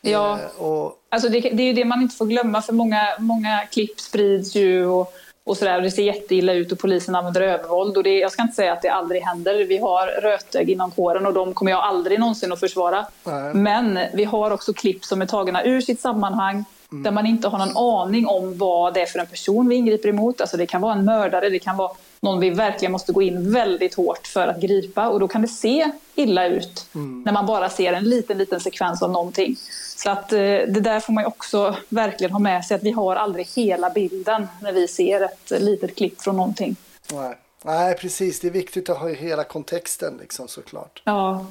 [0.00, 0.38] Ja.
[0.56, 3.60] eh, och, Alltså det, det är ju det man inte får glömma för många, många
[3.72, 5.12] klipp sprids ju och,
[5.44, 5.76] och sådär.
[5.76, 7.96] Och det ser jätteilla ut och polisen använder övervåld.
[7.96, 9.64] Och det, jag ska inte säga att det aldrig händer.
[9.64, 13.06] Vi har rötägg inom kåren och de kommer jag aldrig någonsin att försvara.
[13.24, 13.54] Nej.
[13.54, 17.58] Men vi har också klipp som är tagna ur sitt sammanhang där man inte har
[17.58, 20.40] någon aning om vad det är för en person vi ingriper emot.
[20.40, 23.52] Alltså det kan vara en mördare, det kan vara någon vi verkligen måste gå in
[23.52, 26.86] väldigt hårt för att gripa och då kan det se illa ut
[27.24, 29.56] när man bara ser en liten, liten sekvens av någonting.
[29.96, 32.90] Så att eh, det där får man ju också verkligen ha med sig att vi
[32.90, 36.76] har aldrig hela bilden när vi ser ett litet klipp från någonting.
[37.12, 37.36] nej.
[37.62, 38.40] nej, precis.
[38.40, 41.02] Det är viktigt att ha hela kontexten liksom såklart.
[41.04, 41.46] Ja,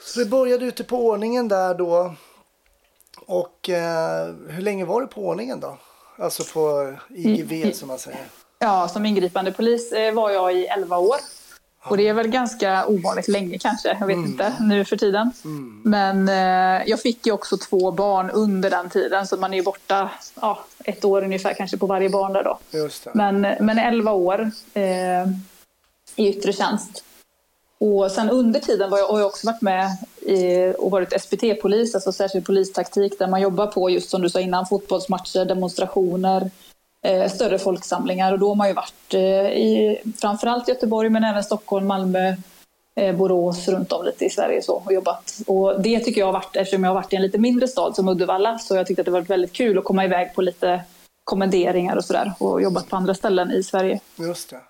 [0.00, 2.14] Så det började ute på ordningen där då.
[3.26, 5.78] Och eh, hur länge var du på ordningen då?
[6.18, 8.26] Alltså på IGV som man säger.
[8.58, 11.16] Ja, som ingripande polis eh, var jag i 11 år.
[11.86, 15.32] Och det är väl ganska ovanligt länge kanske, jag vet inte, nu för tiden.
[15.84, 19.62] Men eh, jag fick ju också två barn under den tiden, så man är ju
[19.62, 22.58] borta ja, ett år ungefär kanske på varje barn där då.
[23.12, 25.28] Men, men 11 år eh,
[26.16, 27.04] i yttre tjänst.
[27.78, 29.88] Och sen under tiden var jag, har jag också varit med
[30.20, 34.40] i, och varit SPT-polis, alltså särskild polistaktik, där man jobbar på just som du sa
[34.40, 36.50] innan, fotbollsmatcher, demonstrationer,
[37.04, 38.32] eh, större folksamlingar.
[38.32, 39.20] Och då har man ju varit eh,
[39.52, 42.36] i framförallt Göteborg, men även Stockholm, Malmö,
[42.96, 45.38] eh, Borås, runt om lite i Sverige så, och jobbat.
[45.46, 47.96] Och det tycker jag har varit, eftersom jag har varit i en lite mindre stad
[47.96, 50.84] som Uddevalla, så jag tyckte att det var väldigt kul att komma iväg på lite
[51.24, 54.00] kommenderingar och sådär och jobbat på andra ställen i Sverige.
[54.16, 54.60] Just det.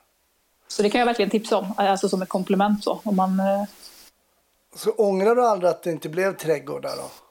[0.69, 3.01] Så det kan jag verkligen tipsa om, alltså som ett komplement så.
[3.05, 3.65] Om man, eh,
[4.77, 7.24] Så ångrar du aldrig att det inte blev trädgård där då?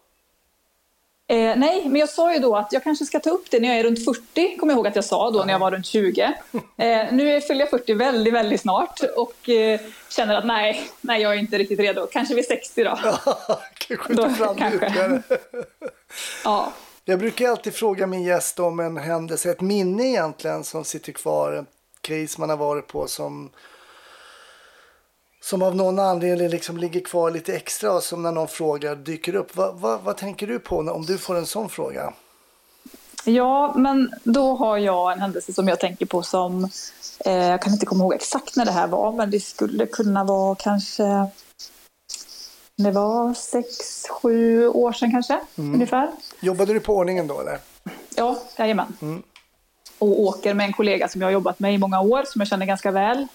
[1.27, 3.69] Eh, nej, men jag sa ju då att jag kanske ska ta upp det när
[3.69, 5.86] jag är runt 40, kommer jag ihåg att jag sa då när jag var runt
[5.86, 6.33] 20.
[6.77, 11.33] Eh, nu fyller jag 40 väldigt, väldigt snart och eh, känner att nej, nej, jag
[11.33, 12.07] är inte riktigt redo.
[12.12, 12.95] Kanske vid 60 då.
[13.77, 15.21] Kan skjuta Då fram kanske.
[16.43, 16.73] Ja.
[17.05, 21.51] Jag brukar alltid fråga min gäst om en händelse, ett minne egentligen som sitter kvar.
[21.51, 21.65] En
[22.01, 23.49] case man har varit på som,
[25.43, 29.36] som av någon anledning liksom ligger kvar lite extra och som när någon frågar dyker
[29.36, 29.56] upp.
[29.56, 32.13] Vad, vad, vad tänker du på om du får en sån fråga?
[33.25, 36.69] Ja, men då har jag en händelse som jag tänker på som...
[37.25, 40.23] Eh, jag kan inte komma ihåg exakt när det här var, men det skulle kunna
[40.23, 41.27] vara kanske...
[42.77, 43.77] Det var sex,
[44.10, 46.12] sju år sedan kanske, ungefär.
[46.39, 47.60] Jobbade du på ordningen då eller?
[48.15, 49.23] Ja, jajamän.
[49.99, 52.47] Och åker med en kollega som jag har jobbat med i många år, som jag
[52.47, 53.27] känner ganska väl.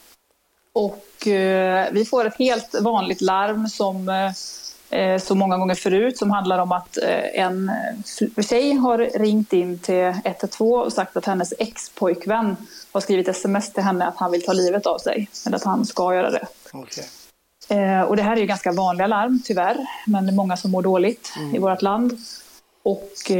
[0.78, 6.18] Och eh, vi får ett helt vanligt larm som eh, eh, så många gånger förut
[6.18, 7.68] som handlar om att eh, en
[8.38, 12.56] eh, tjej har ringt in till 112 och sagt att hennes ex-pojkvän
[12.92, 15.28] har skrivit sms till henne att han vill ta livet av sig.
[15.46, 16.46] Eller att han ska göra det.
[16.72, 17.04] Okej.
[17.68, 19.76] Eh, och det här är ju ganska vanliga larm, tyvärr.
[20.06, 22.12] Men det är många som mår dåligt i vårt land.
[22.82, 23.30] Och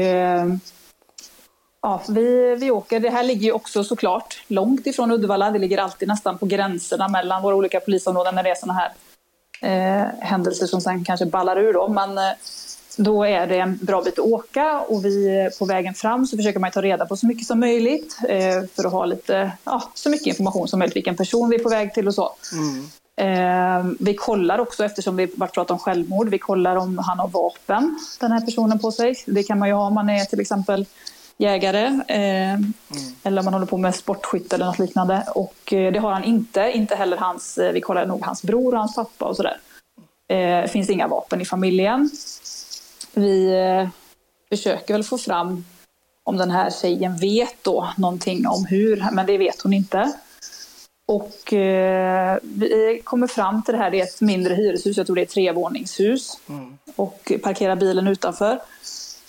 [1.83, 3.01] ja, vi, vi åker.
[3.01, 5.51] Det här ligger ju också såklart långt ifrån Uddevalla.
[5.51, 8.93] Det ligger alltid nästan på gränserna mellan våra olika polisområden när det är såna här
[9.63, 11.73] eh, händelser som sen kanske ballar ur.
[11.73, 11.89] Då.
[11.89, 12.33] Men eh,
[12.97, 16.61] då är det en bra bit att åka och vi på vägen fram så försöker
[16.61, 20.11] man ta reda på så mycket som möjligt eh, för att ha lite, ja, så
[20.11, 22.33] mycket information som möjligt, vilken person vi är på väg till och så.
[23.17, 27.29] Eh, vi kollar också, eftersom vi varit pratat om självmord, vi kollar om han har
[27.29, 29.15] vapen, den här personen på sig.
[29.27, 30.87] Det kan man ju ha om man är till exempel
[31.39, 32.59] jägare eh,
[33.23, 35.25] eller om man håller på med sportskytte eller något liknande.
[35.35, 38.73] Och eh, det har han inte, inte heller hans, eh, vi kollar nog hans bror
[38.73, 39.57] och hans pappa och sådär.
[40.29, 42.11] Eh, finns inga vapen i familjen.
[43.15, 43.89] Vi eh,
[44.49, 45.65] försöker väl få fram
[46.25, 50.13] om den här tjejen vet då någonting om hur, men det vet hon inte.
[51.07, 55.17] Och eh, vi kommer fram till det här, det är ett mindre hyreshus, jag tror
[55.17, 56.39] det är ett trevåningshus.
[56.97, 58.61] Och parkerar bilen utanför.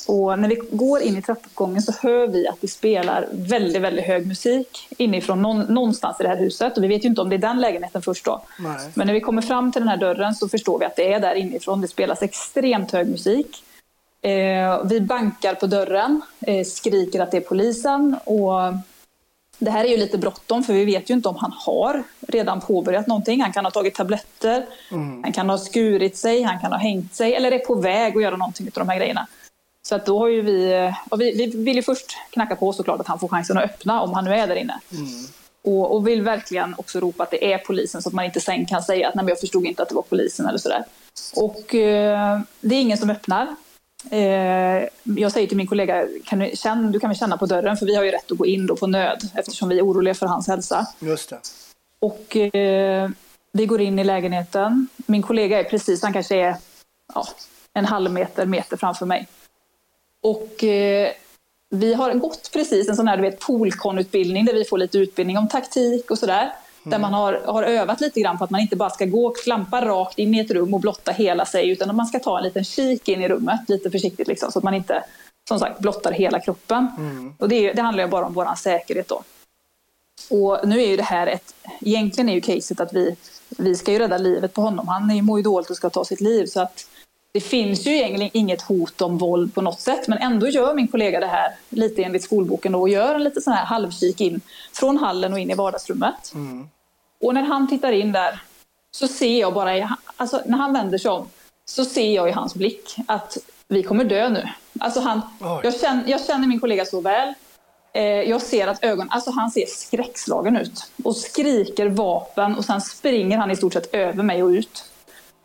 [0.10, 4.06] Och när vi går in i trappuppgången så hör vi att det spelar väldigt, väldigt
[4.06, 6.78] hög musik inifrån någon, någonstans i det här huset.
[6.78, 8.42] Och vi vet ju inte om det är den lägenheten först då.
[8.60, 8.90] Nej.
[8.94, 11.20] Men när vi kommer fram till den här dörren så förstår vi att det är
[11.20, 11.82] där inifrån.
[11.82, 13.64] Det spelas extremt hög musik.
[14.22, 18.16] Eh, vi bankar på dörren, eh, skriker att det är polisen.
[18.24, 18.54] Och
[19.60, 22.62] det här är ju lite bråttom för vi vet ju inte om han har redan
[22.62, 23.42] påbörjat någonting.
[23.42, 24.66] Han kan ha tagit tabletter,
[25.24, 28.24] han kan ha skurit sig, han kan ha hängt sig eller är på väg att
[28.24, 29.28] göra någonting av de här grejerna.
[29.90, 33.00] Så att då har ju vi, och vi, vi vill ju först knacka på såklart
[33.00, 34.80] att han får chansen att öppna om han nu är där inne.
[35.62, 38.66] Och, och vill verkligen också ropa att det är polisen så att man inte sen
[38.66, 40.84] kan säga att Nej, men jag förstod inte att det var polisen eller sådär.
[41.36, 43.56] Och eh, det är ingen som öppnar.
[44.12, 44.20] Eh,
[45.04, 47.86] jag säger till min kollega, kan du, känn, du kan väl känna på dörren för
[47.86, 50.26] vi har ju rätt att gå in då på nöd eftersom vi är oroliga för
[50.26, 50.88] hans hälsa.
[51.00, 51.40] Just det.
[52.00, 53.10] Och eh,
[53.52, 54.88] vi går in i lägenheten.
[54.98, 56.56] Min kollega är precis, han kanske är
[57.14, 57.28] ja,
[57.74, 59.28] en halv meter, meter framför mig.
[60.24, 61.12] Och eh,
[61.70, 65.38] vi har gått precis en sån här du vet, poolkonutbildning där vi får lite utbildning
[65.38, 66.54] om taktik och sådär.
[66.84, 69.38] Där man har, har övat lite grann på att man inte bara ska gå och
[69.38, 72.38] klampa rakt in i ett rum och blotta hela sig utan att man ska ta
[72.38, 75.04] en liten kik in i rummet lite försiktigt liksom, så att man inte
[75.48, 76.88] som sagt blottar hela kroppen.
[77.40, 79.24] Och det, det handlar ju bara om vår säkerhet då.
[80.30, 83.16] Och nu är ju det här ett, egentligen är ju caset att vi,
[83.50, 84.88] vi ska ju rädda livet på honom.
[84.88, 86.86] Han är ju mår ju dåligt och ska ta sitt liv så att
[87.32, 90.88] det finns ju egentligen inget hot om våld på något sätt men ändå gör min
[90.88, 94.42] kollega det här lite enligt skolboken då och gör en lite sån här halvkik in
[94.74, 96.34] från hallen och in i vardagsrummet.
[97.22, 98.42] Och när han tittar in där
[98.92, 99.88] så ser jag bara, i,
[100.18, 101.28] alltså när han vänder sig om
[101.66, 103.38] så ser jag i hans blick att
[103.68, 104.50] vi kommer dö nu.
[104.80, 105.22] Alltså han,
[105.64, 107.34] jag, känner, jag känner min kollega så väl.
[107.94, 112.82] Eh, jag ser att ögonen, alltså han ser skräckslagen ut och skriker vapen och sen
[112.82, 114.86] springer han i stort sett över mig och ut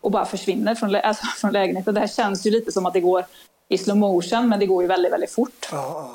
[0.05, 1.95] och bara försvinner från, lä- alltså, från lägenheten.
[1.95, 3.25] Det här känns ju lite som att det går
[3.69, 5.69] i slow motion men det går ju väldigt, väldigt fort.
[5.73, 6.11] Ja.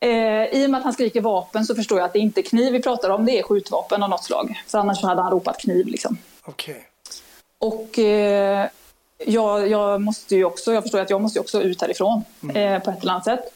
[0.00, 2.42] Eh, I och med att han skriker vapen så förstår jag att det inte är
[2.42, 4.62] kniv vi pratar om, det är skjutvapen av något slag.
[4.66, 6.18] För annars hade han ropat kniv liksom.
[6.44, 6.86] Okej.
[7.58, 8.68] Och eh,
[9.26, 12.22] jag, jag måste ju också, jag förstår att jag måste också ut härifrån
[12.54, 13.52] eh, på ett eller annat sätt.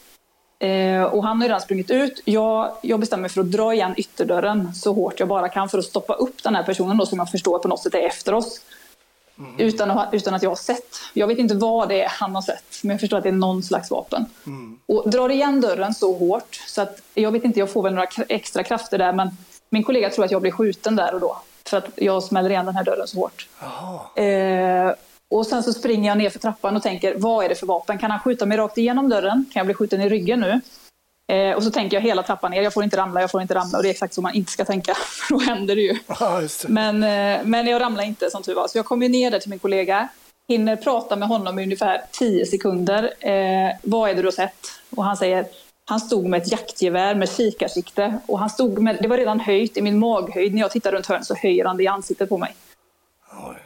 [0.59, 2.21] Eh, och han har ju redan sprungit ut.
[2.25, 5.77] Jag, jag bestämmer mig för att dra igen ytterdörren så hårt jag bara kan för
[5.77, 8.33] att stoppa upp den här personen då som jag förstår på något sätt är efter
[8.33, 8.61] oss.
[9.57, 11.01] Utan, att, utan att jag har sett.
[11.13, 13.33] Jag vet inte vad det är han har sett, men jag förstår att det är
[13.33, 14.25] någon slags vapen.
[14.85, 18.07] Och drar igen dörren så hårt så att jag vet inte, jag får väl några
[18.29, 19.29] extra krafter där, men
[19.69, 21.37] min kollega tror att jag blir skjuten där och då.
[21.65, 23.47] För att jag smäller igen den här dörren så hårt.
[24.15, 24.93] Eh,
[25.29, 27.97] och sen så springer jag ner för trappan och tänker, vad är det för vapen?
[27.97, 29.45] Kan han skjuta mig rakt igenom dörren?
[29.53, 30.61] Kan jag bli skjuten i ryggen nu?
[31.31, 33.55] Eh, och så tänker jag hela trappan ner, jag får inte ramla, jag får inte
[33.55, 33.77] ramla.
[33.77, 35.93] Och det är exakt så man inte ska tänka, för då händer det ju.
[36.63, 36.69] Det.
[36.69, 38.67] Men, eh, men jag ramlar inte som tur var.
[38.67, 40.07] Så jag kommer ner där till min kollega,
[40.47, 43.03] hinner prata med honom i ungefär 10 sekunder.
[43.19, 44.67] Eh, vad är det du har sett?
[44.95, 45.45] Och han säger,
[45.85, 48.19] han stod med ett jaktgevär med kikarsikte.
[48.25, 50.53] Och han stod med, det var redan höjt i min maghöjd.
[50.53, 52.55] När jag tittar runt hörnet så höjer han det i ansiktet på mig.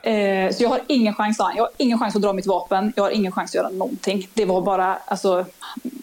[0.01, 1.37] Eh, så jag har ingen chans.
[1.39, 2.93] Jag har ingen chans att dra mitt vapen.
[2.95, 4.27] Jag har ingen chans att göra någonting.
[4.33, 5.45] Det var bara, alltså,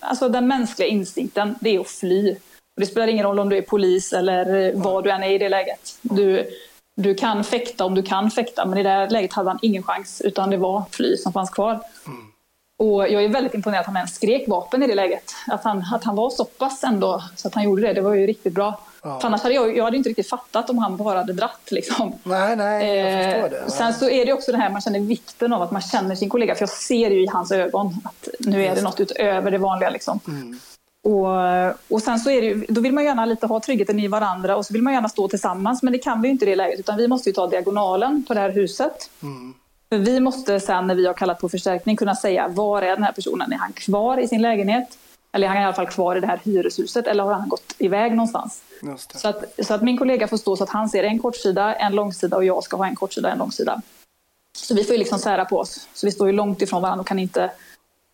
[0.00, 2.33] alltså den mänskliga instinkten, det är att fly.
[2.77, 5.38] Och det spelar ingen roll om du är polis eller vad du än är i
[5.38, 5.98] det läget.
[6.03, 6.46] Du,
[6.96, 9.83] du kan fäkta om du kan fäkta, men i det här läget hade han ingen
[9.83, 10.20] chans.
[10.20, 11.81] Utan det var fly som fanns kvar.
[12.77, 15.33] Och jag är väldigt imponerad att han ens skrek vapen i det läget.
[15.46, 18.14] Att han, att han var så pass ändå så att han gjorde det, det var
[18.14, 18.81] ju riktigt bra.
[19.04, 21.68] För annars hade jag, jag hade inte riktigt fattat om han bara hade dratt.
[21.70, 22.12] Liksom.
[22.22, 23.70] Nej, nej, jag förstår Eh, det.
[23.70, 26.28] sen så är det också det här man känner vikten av att man känner sin
[26.30, 26.54] kollega.
[26.54, 29.90] För jag ser ju i hans ögon att nu är det något utöver det vanliga.
[29.90, 30.20] Liksom.
[30.28, 30.58] Mm.
[31.04, 34.08] Och, och sen så är det ju, då vill man gärna lite ha tryggheten i
[34.08, 35.82] varandra och så vill man gärna stå tillsammans.
[35.82, 38.24] Men det kan vi ju inte i det läget utan vi måste ju ta diagonalen
[38.28, 39.10] på det här huset.
[39.22, 39.54] Mm.
[39.88, 43.02] För vi måste sen när vi har kallat på förstärkning kunna säga var är den
[43.02, 43.52] här personen?
[43.52, 44.88] Är han kvar i sin lägenhet?
[45.32, 47.06] Eller är han i alla fall kvar i det här hyreshuset?
[47.06, 48.62] Eller har han gått iväg någonstans?
[48.84, 49.18] Just det.
[49.18, 51.94] Så att, så att min kollega får stå så att han ser en kortsida, en
[51.94, 53.82] långsida och jag ska ha en kortsida, en långsida.
[54.56, 55.88] Så vi får ju liksom sära på oss.
[55.94, 57.50] Så vi står ju långt ifrån varandra och kan inte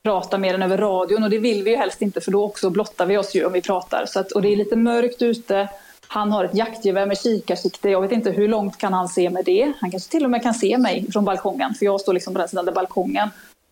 [0.02, 1.22] prata mer än över radion.
[1.22, 3.52] Och det vill vi ju helst inte för då också blottar vi oss ju om
[3.52, 4.06] vi pratar.
[4.06, 5.68] Så att, och det är lite mörkt ute.
[6.06, 7.88] Han har ett jaktgevär med kikarsikte.
[7.90, 9.72] Jag vet inte hur långt kan han se med det.
[9.80, 11.74] Han kanske till och med kan se mig från balkongen.
[11.74, 13.28] För jag står liksom på den sidan där balkongen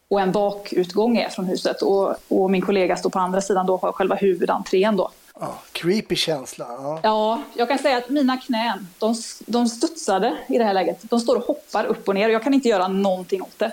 [0.08, 1.82] och en bakutgång är från huset.
[1.82, 5.10] Och, och min kollega står på andra sidan då och har själva huvudentrén då.
[5.40, 6.66] Ja, creepy känsla.
[6.68, 7.00] Ja.
[7.02, 9.14] Ja, jag kan säga att mina knän, de,
[9.46, 10.98] de studsade i det här läget.
[11.02, 13.72] De står och hoppar upp och ner och jag kan inte göra någonting åt det.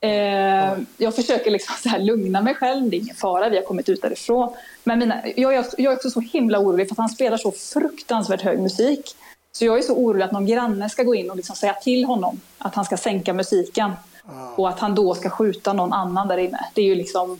[0.00, 3.64] Eh, jag försöker liksom så här lugna mig själv, det är ingen fara, vi har
[3.64, 4.54] kommit ut därifrån.
[4.84, 7.52] Men mina, jag, är, jag är också så himla orolig för att han spelar så
[7.52, 9.16] fruktansvärt hög musik.
[9.52, 12.04] Så jag är så orolig att någon granne ska gå in och liksom säga till
[12.04, 13.92] honom att han ska sänka musiken.
[14.56, 16.68] Och att han då ska skjuta någon annan där inne.
[16.74, 17.38] Det är ju liksom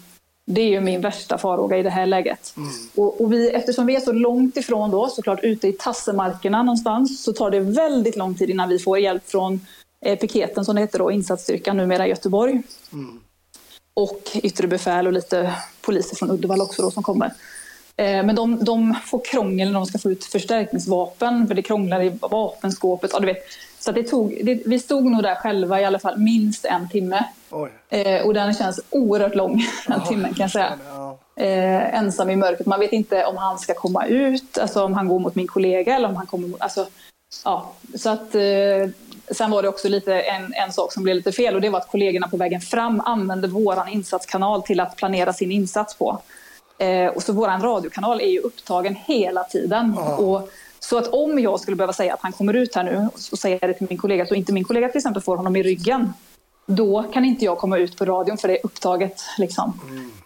[0.49, 2.55] det är ju min värsta farhåga i det här läget.
[2.95, 7.25] Och, och vi, eftersom vi är så långt ifrån då, såklart ute i tassemarkerna någonstans,
[7.25, 9.67] så tar det väldigt lång tid innan vi får hjälp från
[10.05, 12.63] eh, piketen som det heter då, insatsstyrkan numera i Göteborg.
[13.95, 17.27] Och yttre befäl och lite poliser från Uddevalla också då som kommer.
[17.97, 22.03] Eh, men de, de får krångel när de ska få ut förstärkningsvapen, för det krånglar
[22.03, 23.11] i vapenskåpet.
[23.13, 23.43] Ja, du vet.
[23.87, 27.25] Så det tog, det, vi stod nog där själva i alla fall minst en timme.
[27.51, 27.71] Oj.
[27.89, 30.79] Eh, och den känns oerhört lång, den timmen kan jag säga.
[30.89, 31.19] Ja.
[31.37, 32.67] Eh, ensam i mörkret.
[32.67, 35.97] Man vet inte om han ska komma ut, alltså om han går mot min kollega
[35.97, 36.61] eller om han kommer mot...
[36.61, 36.87] Alltså,
[37.45, 37.73] ja.
[37.95, 38.91] Så att, eh,
[39.31, 41.79] sen var det också lite en, en sak som blev lite fel och det var
[41.79, 46.21] att kollegorna på vägen fram använde våran insatskanal till att planera sin insats på.
[46.79, 49.99] Eh, och så våran radiokanal är ju upptagen hela tiden.
[49.99, 53.39] Och, så att om jag skulle behöva säga att han kommer ut här nu och
[53.39, 56.13] säga det till min kollega så inte min kollega till exempel får honom i ryggen.
[56.67, 59.23] Då kan inte jag komma ut på radion för det är upptaget.
[59.39, 59.81] Liksom.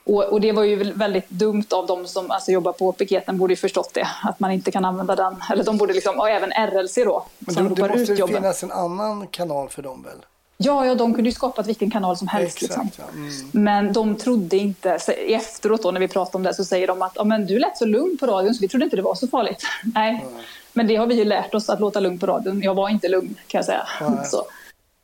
[0.05, 3.53] Och, och det var ju väldigt dumt av de som alltså, jobbar på piketen borde
[3.53, 4.09] ju förstått det.
[4.23, 5.37] Att man inte kan använda den.
[5.53, 7.27] Eller de borde liksom, och även RLC då.
[7.39, 10.19] Men som det, det ropar måste finnas en annan kanal för dem väl?
[10.62, 12.62] Ja, ja, de kunde ju skapat vilken kanal som helst.
[12.62, 13.05] Exakt, liksom.
[13.07, 13.20] ja.
[13.20, 13.31] Mm.
[13.53, 17.12] Men de trodde inte, efteråt då när vi pratade om det så säger de att
[17.14, 19.29] ja, men du lät så lugn på radion så vi trodde inte det var så
[19.29, 19.62] farligt.
[19.94, 20.27] Nej,
[20.73, 22.62] men det har vi ju lärt oss att låta lugn på radion.
[22.62, 23.87] Jag var inte lugn kan jag säga.
[24.01, 24.27] Nej.
[24.27, 24.44] Så,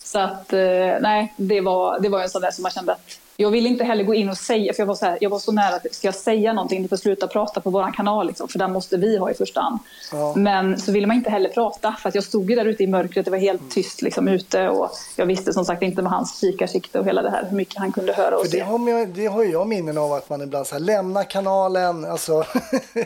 [0.02, 0.58] så att eh,
[1.00, 3.84] nej, det var, det var en sån där som man kände att jag ville inte
[3.84, 5.94] heller gå in och säga, för jag var så, här, jag var så nära att
[5.94, 8.96] ska jag säga någonting, ni får sluta prata på våran kanal liksom, för den måste
[8.96, 9.78] vi ha i första hand.
[10.12, 10.34] Ja.
[10.36, 12.86] Men så ville man inte heller prata för att jag stod ju där ute i
[12.86, 13.70] mörkret, det var helt Mm.
[13.70, 17.30] tyst liksom ute och jag visste som sagt inte med hans kikarsikte och hela det
[17.30, 18.62] här, hur mycket han kunde höra och För det se.
[18.62, 22.44] har, man, det har jag minnen av att man ibland så här, lämna kanalen, alltså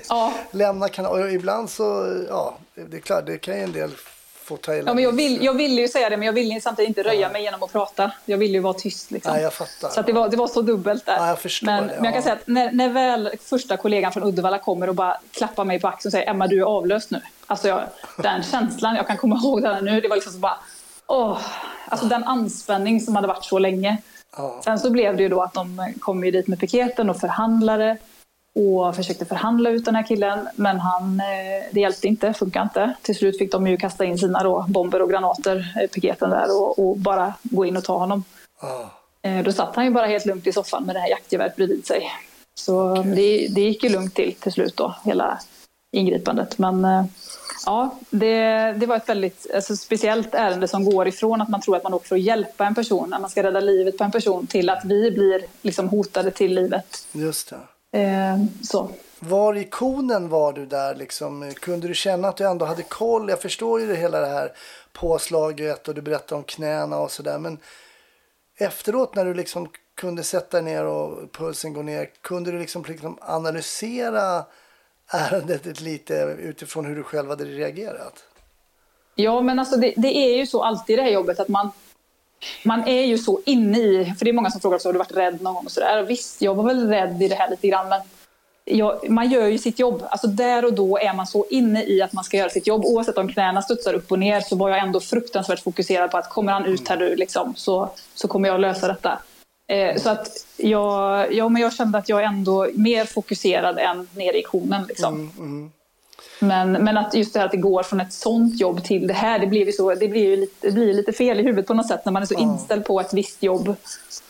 [0.09, 0.33] Ja.
[0.51, 1.23] lämna kanalen.
[1.27, 2.55] Och ibland så, ja,
[2.91, 3.91] det är klart, det kan ju en del
[4.51, 6.89] få ta Ja, men jag, vill, jag ville ju säga det, men jag ville samtidigt
[6.89, 8.13] inte röja mig genom att prata.
[8.25, 9.11] Jag ville ju vara tyst.
[9.11, 9.33] Liksom.
[9.33, 9.89] Nej, jag fattar.
[9.89, 11.17] Så det, var, det var så dubbelt där.
[11.17, 12.23] Ja, jag förstår men, det, men jag kan ja.
[12.23, 15.89] säga att när, när väl första kollegan från Uddevalla kommer och bara klappar mig på
[15.89, 17.21] axeln och säger Emma, du är avlöst nu.
[17.47, 17.83] Alltså jag,
[18.17, 20.01] den känslan, jag kan komma ihåg den nu.
[20.01, 20.59] Det var liksom så bara,
[21.07, 21.39] åh.
[21.89, 23.97] Alltså den anspänning som hade varit så länge.
[24.37, 24.61] Ja.
[24.65, 27.99] Sen så blev det ju då att de kom ju dit med piketen och förhandlare
[28.55, 30.49] och försökte förhandla ut den här killen.
[30.57, 32.95] Men han, eh, det hjälpte inte, funkade inte.
[33.03, 36.61] Till slut fick de ju kasta in sina då, bomber och granater, eh, piketen där,
[36.61, 38.25] och, och bara gå in och ta honom.
[39.23, 41.87] Eh, Då satt han ju bara helt lugnt i soffan med det här jaktgeväret bredvid
[41.87, 42.11] sig.
[42.55, 45.41] Så det, det gick ju lugnt till till slut då, hela
[45.97, 46.59] ingripandet.
[46.59, 46.87] Men
[47.67, 51.77] ja, det, det var ett väldigt alltså, speciellt ärende som går ifrån att man tror
[51.77, 54.11] att man åker för att hjälpa en person, att man ska rädda livet på en
[54.11, 57.07] person, till att vi blir liksom hotade till livet.
[57.13, 57.57] Just det.
[57.93, 58.91] Eh, så.
[59.19, 61.53] Var i konen var du där liksom?
[61.55, 63.29] Kunde du känna att du ändå hade koll?
[63.29, 64.53] Jag förstår ju det hela det här
[64.93, 67.39] påslaget och du berättade om knäna och sådär.
[67.39, 67.59] Men
[68.57, 72.11] efteråt när du liksom kunde sätta dig ner och pulsen går ner.
[72.21, 74.45] Kunde du liksom, liksom analysera
[75.13, 78.25] ärendet lite utifrån hur du själv hade reagerat?
[79.15, 81.71] Ja, men alltså det, det är ju så alltid i det här jobbet att man,
[82.63, 84.99] man är ju så inne i, för det är många som frågar också, har du
[84.99, 86.03] varit rädd någon gång och sådär.
[86.03, 88.01] Visst, jag var väl rädd i det här lite grann, men
[88.65, 90.03] jag, man gör ju sitt jobb.
[90.11, 92.85] Alltså där och då är man så inne i att man ska göra sitt jobb.
[92.85, 96.31] Oavsett om knäna studsar upp och ner så var jag ändå fruktansvärt fokuserad på att
[96.31, 99.19] kommer han ut här nu liksom, så, så kommer jag lösa detta.
[99.71, 104.09] Eh, så att jag, ja, men jag kände att jag är ändå mer fokuserad än
[104.15, 104.85] nere i konen.
[104.89, 105.15] Liksom.
[105.15, 105.73] Mm, mm.
[106.41, 109.15] Men, men att just det här att det går från ett sånt jobb till det
[109.15, 111.67] här, det blir ju, så, det blir ju lite, det blir lite fel i huvudet
[111.67, 113.75] på något sätt när man är så inställd på ett visst jobb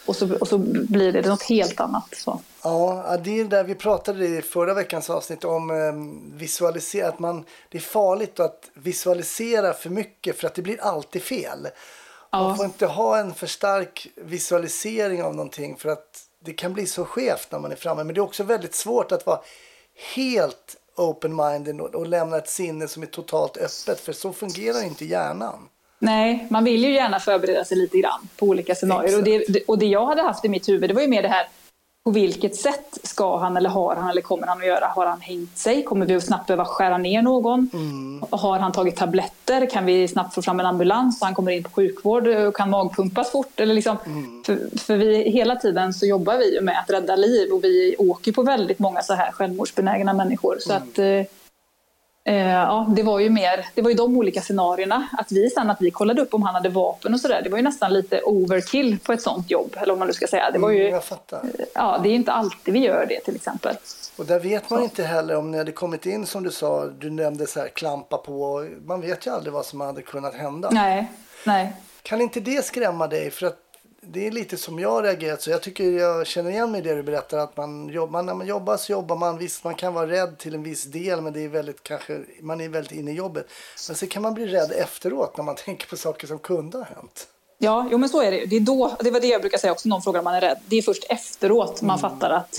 [0.06, 2.14] och så, och så blir det något helt annat.
[2.16, 2.40] Så.
[2.62, 7.08] Ja, det är där vi pratade i förra veckans avsnitt om eh, visualisera.
[7.08, 11.68] Att man, det är farligt att visualisera för mycket för att det blir alltid fel.
[12.32, 12.54] Man Ja.
[12.56, 17.04] får inte ha en för stark visualisering av någonting för att det kan bli så
[17.04, 18.04] skevt när man är framme.
[18.04, 19.40] Men det är också väldigt svårt att vara
[20.14, 25.04] helt open-minded och, och lämna ett sinne som är totalt öppet för så fungerar inte
[25.04, 25.68] hjärnan.
[25.98, 29.18] Nej, man vill ju gärna förbereda sig lite grann på olika scenarier.
[29.18, 31.28] Och det, och det jag hade haft i mitt huvud, det var ju mer det
[31.28, 31.48] här
[32.04, 34.86] på vilket sätt ska han eller har han eller kommer han att göra?
[34.86, 35.84] Har han hängt sig?
[35.84, 37.70] Kommer vi att snabbt behöva skära ner någon?
[38.30, 39.70] Har han tagit tabletter?
[39.70, 42.70] Kan vi snabbt få fram en ambulans så han kommer in på sjukvård och kan
[42.70, 43.60] magpumpas fort?
[43.60, 43.96] Eller liksom,
[44.46, 48.32] för, för vi, hela tiden så jobbar vi med att rädda liv och vi åker
[48.32, 50.56] på väldigt många så här självmordsbenägna människor.
[50.60, 51.26] Så att, eh, Eh,
[52.34, 55.08] ja, det var ju mer, det var ju de olika scenarierna.
[55.18, 57.58] Att vi sen att vi kollade upp om han hade vapen och sådär, det var
[57.58, 59.76] ju nästan lite overkill på ett sånt jobb.
[59.76, 60.50] Eller vad man nu ska säga.
[60.50, 61.42] Det var ju, Mm, jag fattar.
[61.74, 63.76] ja, det är inte alltid vi gör det till exempel.
[64.16, 67.10] Och där vet man inte heller om ni hade kommit in som du sa, du
[67.10, 68.68] nämnde så här klampa på.
[68.84, 70.68] Man vet ju aldrig vad som hade kunnat hända.
[70.72, 71.12] Nej,
[71.46, 71.72] nej.
[72.02, 73.30] Kan inte det skrämma dig?
[73.30, 73.56] För att
[74.00, 75.50] det är lite som jag har reagerat så.
[75.50, 77.38] Jag tycker jag känner igen mig i det du berättar.
[77.38, 79.38] Att man jobbar, när man jobbar så jobbar man.
[79.38, 81.20] Visst, man kan vara rädd till en viss del.
[81.20, 83.48] Men det är väldigt kanske, man är väldigt inne i jobbet.
[83.88, 86.84] Men så kan man bli rädd efteråt när man tänker på saker som kunde ha
[86.84, 87.28] hänt.
[87.58, 88.46] Ja, jo, men så är det.
[88.46, 90.40] Det, är då, det var det jag brukar säga också, någon frågar om man är
[90.40, 90.58] rädd.
[90.66, 92.56] Det är först efteråt man fattar att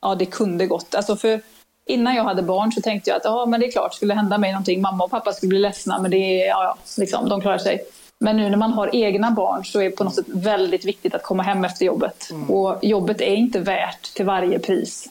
[0.00, 0.94] ja, det kunde gått.
[0.94, 1.40] Alltså för
[1.86, 4.38] innan jag hade barn så tänkte jag att ja, men det är klart, skulle hända
[4.38, 7.40] mig någonting, mamma och pappa skulle bli ledsna, men det är, ja, ja, liksom, de
[7.40, 7.84] klarar sig.
[8.22, 11.14] Men nu när man har egna barn så är det på något sätt väldigt viktigt
[11.14, 12.28] att komma hem efter jobbet.
[12.48, 15.08] Och jobbet är inte värt till varje pris.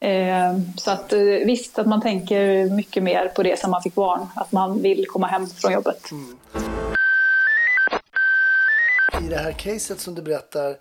[0.00, 3.94] Eh, så att eh, visst att man tänker mycket mer på det sen man fick
[3.94, 4.26] barn.
[4.34, 6.10] Att man vill komma hem från jobbet.
[9.22, 10.76] I det här caset som du berättar.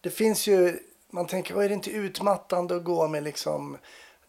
[0.00, 0.78] Det finns ju,
[1.12, 3.76] man tänker vad är det inte utmattande att gå med liksom.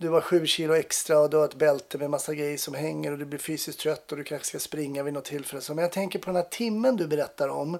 [0.01, 3.11] Du har sju kilo extra och du har ett bälte med massa grejer som hänger
[3.11, 5.61] och du blir fysiskt trött och du kanske ska springa vid något tillfälle.
[5.67, 7.77] Men jag tänker på den här timmen du berättar om.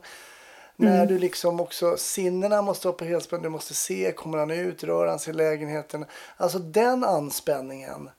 [0.76, 4.84] När du liksom också, sinnena måste vara på helspänn, du måste se, kommer han ut,
[4.84, 6.06] rör han sig i lägenheten?
[6.38, 8.10] Alltså den anspänningen.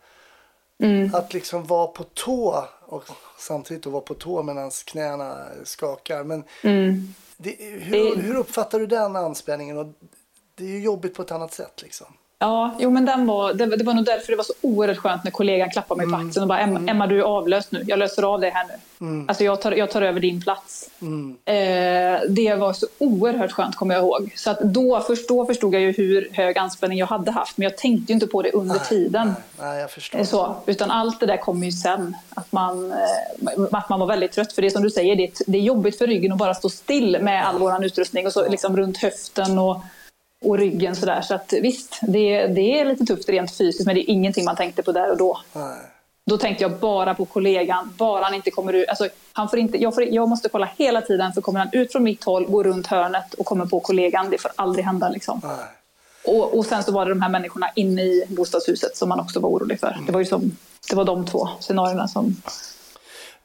[1.12, 3.04] Att liksom vara på tå och
[3.38, 6.24] samtidigt att vara på tå medan knäna skakar.
[6.24, 6.44] Men
[7.36, 9.78] det, hur, hur uppfattar du den anspänningen?
[9.78, 9.86] Och
[10.54, 12.06] det är ju jobbigt på ett annat sätt liksom.
[12.42, 14.96] Ja, jo men den var, det, var- det var nog därför det var så oerhört
[14.98, 17.84] skönt när kollegan klappade mig på axeln och bara Emma, Emma du är avlöst nu,
[17.86, 18.74] jag löser av dig här nu.
[19.28, 20.90] Alltså jag tar, jag tar över din plats.
[21.44, 24.32] Eh, det var så oerhört skönt kommer jag ihåg.
[24.36, 27.64] Så att då, först då förstod jag ju hur hög anspänning jag hade haft men
[27.64, 29.26] jag tänkte ju inte på det under tiden.
[29.58, 30.18] Nej, nej jag förstår.
[30.18, 32.16] Eh, Så, utan allt det där kommer ju sen.
[32.34, 34.52] Att man, eh, att man var väldigt trött.
[34.52, 37.18] För det som du säger, det det är jobbigt för ryggen att bara stå still
[37.20, 39.80] med all vår utrustning och så liksom runt höften och,
[40.42, 41.20] och ryggen sådär.
[41.20, 44.56] Så att visst, det, det är lite tufft rent fysiskt men det är ingenting man
[44.56, 45.40] tänkte på där och då.
[45.52, 45.76] Nej.
[46.24, 48.88] Då tänkte jag bara på kollegan, bara han inte kommer ut.
[48.88, 51.92] Alltså, han får inte, jag, får, jag måste kolla hela tiden för kommer han ut
[51.92, 54.30] från mitt håll, går runt hörnet och kommer på kollegan.
[54.30, 55.40] Det får aldrig hända liksom.
[56.24, 59.40] Och, och sen så var det de här människorna inne i bostadshuset som man också
[59.40, 59.98] var orolig för.
[60.06, 60.56] Det var ju som,
[60.90, 62.36] det var de två scenarierna som...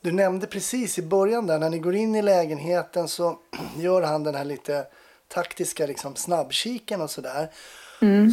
[0.01, 3.37] Du nämnde precis i början där när ni går in i lägenheten så
[3.77, 4.85] gör han den här lite
[5.27, 7.49] taktiska liksom snabbkiken och sådär.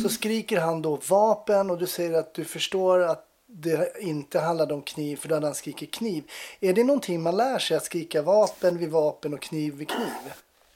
[0.02, 4.74] Så skriker han då vapen och du säger att du förstår att det inte handlade
[4.74, 6.24] om kniv för då hade han skrikit kniv.
[6.60, 10.32] Är det någonting man lär sig att skrika vapen vid vapen och kniv vid kniv?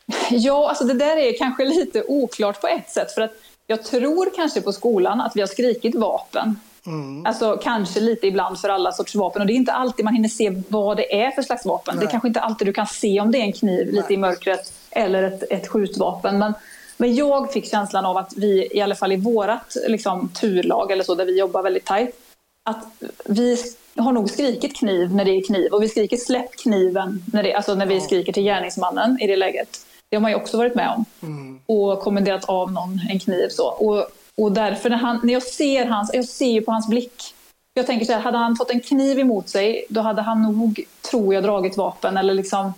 [0.30, 3.12] Ja, alltså det där är kanske lite oklart på ett sätt.
[3.12, 3.32] För att
[3.66, 6.60] jag tror kanske på skolan att vi har skrikit vapen.
[7.26, 9.42] Alltså kanske lite ibland för alla sorts vapen.
[9.42, 11.96] Och det är inte alltid man hinner se vad det är för slags vapen.
[11.96, 12.10] Det är Nej.
[12.10, 15.22] kanske inte alltid du kan se om det är en kniv lite i mörkret eller
[15.22, 16.38] ett, ett skjutvapen.
[16.38, 16.52] Men,
[16.96, 21.04] men jag fick känslan av att vi, i alla fall i vårat liksom, turlag eller
[21.04, 22.10] så, där vi jobbar väldigt tajt,
[22.64, 22.84] att
[23.24, 23.56] vi
[23.96, 27.54] har nog skrikit kniv när det är kniv och vi skriker släpp kniven när, det,
[27.54, 29.68] alltså när vi skriker till gärningsmannen i det läget.
[30.08, 31.04] Det har man ju också varit med om.
[31.66, 33.68] Och kommenderat av någon en kniv så.
[33.68, 34.06] Och,
[34.38, 37.34] och därför när, han, när jag ser hans, jag ser ju på hans blick.
[37.74, 40.84] Jag tänker så här, hade han fått en kniv emot sig då hade han nog,
[41.10, 42.72] tror jag, dragit vapen eller liksom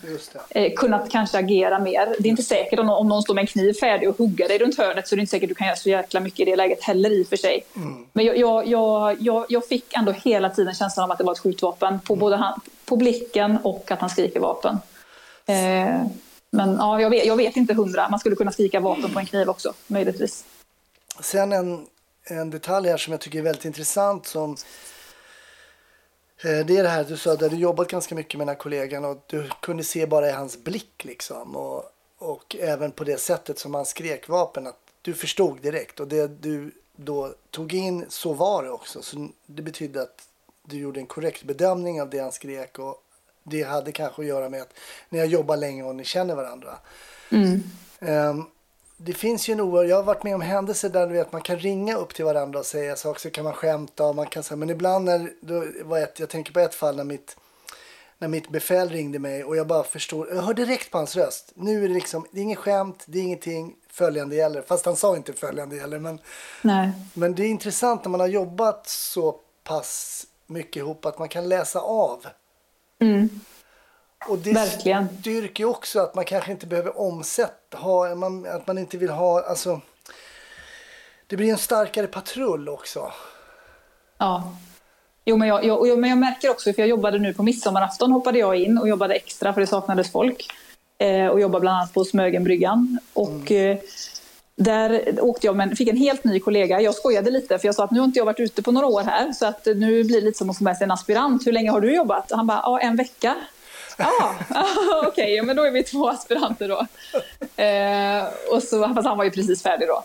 [0.51, 2.17] eh, kunnat kanske agera mer.
[2.19, 4.59] Det är inte säkert om, om någon står med en kniv färdig och hugga dig
[4.59, 6.57] runt hörnet så är det inte säkert du kan göra så jäkla mycket i det
[6.57, 7.65] läget heller i och för sig.
[8.13, 11.33] Men jag, jag, jag, jag, jag fick ändå hela tiden känslan av att det var
[11.33, 14.79] ett skjutvapen på både han, på blicken och att han skriker vapen.
[15.47, 16.03] Eh,
[16.51, 18.09] men ja, jag vet, jag vet inte hundra.
[18.09, 20.45] Man skulle kunna skrika vapen på en kniv också, möjligtvis.
[21.23, 21.87] Sen en,
[22.25, 24.57] en detalj här som jag tycker är väldigt intressant som
[26.45, 28.61] eh, det är det här du sa, där du jobbat ganska mycket med den här
[28.61, 31.85] kollegan och du kunde se bara i hans blick liksom och,
[32.19, 36.43] och även på det sättet som han skrek vapen att du förstod direkt och det
[36.43, 39.03] du då tog in så var det också.
[39.03, 40.29] Så det betydde att
[40.63, 43.03] du gjorde en korrekt bedömning av det han skrek och
[43.43, 44.75] det hade kanske att göra med att
[45.09, 46.79] ni har jobbat länge och ni känner varandra.
[48.01, 48.45] Ehm,
[49.03, 49.83] det finns ju en oro.
[49.83, 52.59] Jag har varit med om händelser där du vet, man kan ringa upp till varandra
[52.59, 53.21] och säga saker.
[53.21, 54.57] Så kan man skämta och man kan säga.
[54.57, 57.37] Men ibland när, då var ett, jag tänker på ett fall när mitt,
[58.19, 60.29] när mitt befäl ringde mig och jag bara förstod.
[60.31, 61.53] Jag hör direkt på hans röst.
[61.55, 63.75] Nu är det liksom, det är inget skämt, det är ingenting.
[63.91, 64.63] följande gäller.
[64.63, 65.99] Fast han sa inte följande gäller.
[65.99, 66.19] Men,
[66.63, 66.93] Nej.
[67.15, 71.49] men det är intressant när man har jobbat så pass mycket ihop att man kan
[71.49, 72.27] läsa av.
[74.29, 75.09] Och det Verkligen.
[75.21, 79.11] styrker ju också att man kanske inte behöver omsätta, ha, man, att man inte vill
[79.11, 79.81] ha, alltså.
[81.27, 83.13] Det blir en starkare patrull också.
[84.19, 84.57] Ja.
[85.25, 88.39] Jo men, jag, jag, men jag märker också, för jag jobbade nu på midsommarafton hoppade
[88.39, 90.47] jag in och jobbade extra för det saknades folk.
[90.99, 92.99] Eh, och jobbade bland annat på Smögenbryggan.
[93.13, 93.79] Och eh,
[94.57, 96.81] där åkte jag men fick en helt ny kollega.
[96.81, 98.87] Jag skojade lite för jag sa att nu har inte jag varit ute på några
[98.87, 101.47] år här så att nu blir det lite som att få med sig en aspirant.
[101.47, 102.31] Hur länge har du jobbat?
[102.31, 103.37] Och han bara, ja en vecka.
[104.01, 104.35] Ja,
[105.03, 106.87] okej, okay, men då är vi två aspiranter då.
[107.63, 110.05] Eh, och så, fast han var ju precis färdig då.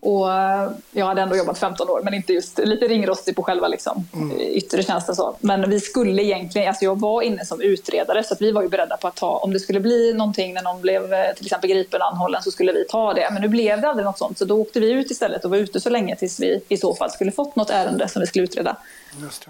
[0.00, 3.68] Och eh, jag hade ändå jobbat 15 år, men inte just lite ringrostig på själva
[3.68, 4.08] liksom,
[4.40, 5.14] yttre tjänsten.
[5.14, 5.36] Så.
[5.40, 8.96] Men vi skulle egentligen, alltså jag var inne som utredare så vi var ju beredda
[8.96, 12.02] på att ta, om det skulle bli någonting när någon blev eh, till exempel gripen
[12.02, 13.28] anhållen så skulle vi ta det.
[13.32, 15.58] Men nu blev det aldrig något sånt så då åkte vi ut istället och var
[15.58, 18.44] ute så länge tills vi i så fall skulle fått något ärende som vi skulle
[18.44, 18.76] utreda.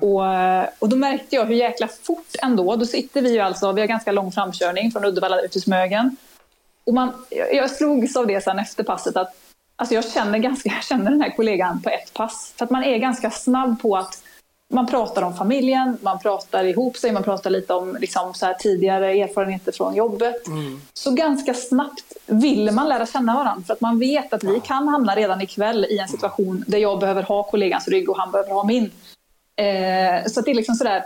[0.00, 3.72] Och, eh, och då märkte jag hur jäkla fort ändå, då sitter vi ju alltså,
[3.72, 6.16] vi har ganska lång framkörning från Uddevalla ut till Smögen.
[6.84, 9.34] Och man, jag slogs av det sen efter passet att
[9.76, 12.52] alltså jag, känner ganska, jag känner den här kollegan på ett pass.
[12.56, 14.22] För att man är ganska snabb på att
[14.72, 18.54] man pratar om familjen, man pratar ihop sig, man pratar lite om liksom, så här,
[18.54, 20.42] tidigare erfarenheter från jobbet.
[20.92, 24.88] Så ganska snabbt vill man lära känna varandra för att man vet att vi kan
[24.88, 28.52] hamna redan ikväll i en situation där jag behöver ha kollegans rygg och han behöver
[28.52, 28.90] ha min.
[29.62, 31.04] Eh, så att det är liksom sådär,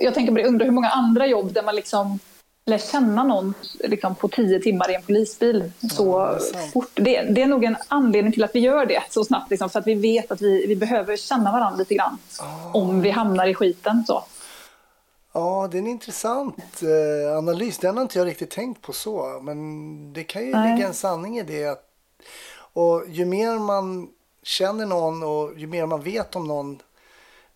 [0.00, 2.18] jag- tänker på det, undrar hur många andra jobb där man liksom
[2.66, 6.72] lär känna någon liksom, på tio timmar i en polisbil så det är sant.
[6.72, 6.90] fort.
[6.94, 9.78] Det, det är nog en anledning till att vi gör det så snabbt, liksom, för
[9.80, 12.18] att vi vet att vi, vi behöver känna varandra lite grann
[12.72, 14.04] om vi hamnar i skiten.
[14.06, 14.24] Så.
[15.32, 17.78] Ja, det är en intressant eh, analys.
[17.78, 19.40] Den har inte jag riktigt tänkt på så.
[19.42, 20.74] Men det kan ju Nej.
[20.74, 21.66] ligga en sanning i det.
[21.66, 21.84] Att,
[22.72, 24.08] och ju mer man
[24.42, 26.78] känner någon och ju mer man vet om någon.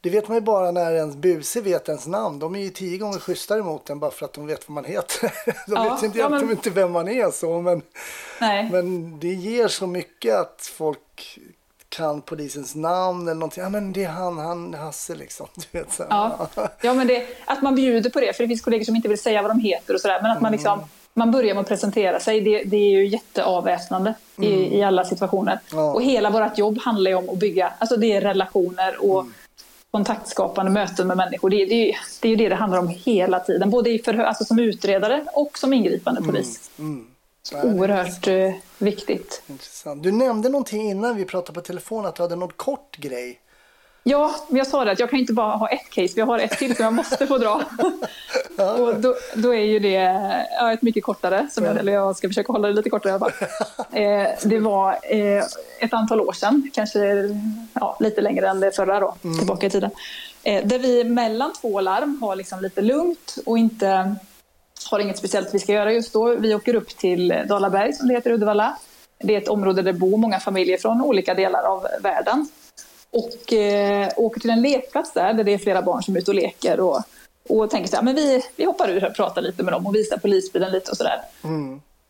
[0.02, 2.38] Det vet man ju bara när ens buse vet ens namn.
[2.38, 4.84] De är ju tio gånger schysstare mot en bara för att de vet vad man
[4.84, 5.32] heter.
[5.66, 7.60] De Ja, vet inte, ja, men- inte vem man är så.
[7.60, 7.82] Men,
[8.40, 8.68] Nej.
[8.72, 11.38] men det ger så mycket att folk
[11.88, 13.62] kan polisens namn eller någonting.
[13.62, 15.46] Ja men det är han, han Hasse liksom.
[15.72, 16.04] Du vet, så.
[16.10, 16.48] Ja,
[16.82, 19.22] ja men det, att man bjuder på det, för det finns kollegor som inte vill
[19.22, 20.22] säga vad de heter och sådär.
[20.22, 20.80] Men att man, liksom,
[21.14, 25.60] man börjar med att presentera sig, det, det är ju jätteavväpnande i, i alla situationer.
[25.72, 25.92] Ja.
[25.92, 29.26] Och hela vårt jobb handlar ju om att bygga, alltså det är relationer och
[29.92, 31.50] kontaktskapande möten med människor.
[31.50, 33.98] Det, det, är ju- det är ju det det handlar om hela tiden, både i
[33.98, 36.70] förhör, alltså som utredare och som ingripande polis.
[37.42, 37.68] Så är det.
[37.74, 39.42] Oerhört eh, viktigt.
[39.46, 40.02] Intressant.
[40.02, 43.38] Du nämnde någonting innan vi pratade på telefon att du hade någon kort grej.
[44.04, 46.38] Ja, men jag sa det att jag kan inte bara ha ett case, jag har
[46.38, 47.62] ett till som jag måste få dra.
[48.78, 49.92] och då, då är ju det
[50.60, 53.14] ja, ett mycket kortare, som jag, eller jag ska försöka hålla det lite kortare i
[53.14, 53.48] alla fall.
[53.92, 55.44] Eh, det var eh,
[55.80, 57.00] ett antal år sedan, kanske
[57.72, 59.90] ja, lite längre än det förra då, tillbaka i tiden.
[60.42, 64.14] Eh, där vi mellan två larm har liksom lite lugnt och inte
[64.90, 66.36] har inget speciellt vi ska göra just då.
[66.36, 68.76] Vi åker upp till Dalaberg som det heter i Uddevalla.
[69.18, 72.48] Det är ett område där det bor många familjer från olika delar av världen.
[73.12, 76.30] Och eh, åker till en lekplats där, där det är flera barn som är ute
[76.30, 76.80] och leker.
[76.80, 77.00] Och,
[77.48, 79.86] och tänker så här, men vi, vi hoppar ur här och pratar lite med dem
[79.86, 81.20] och visar polisbilen lite och sådär.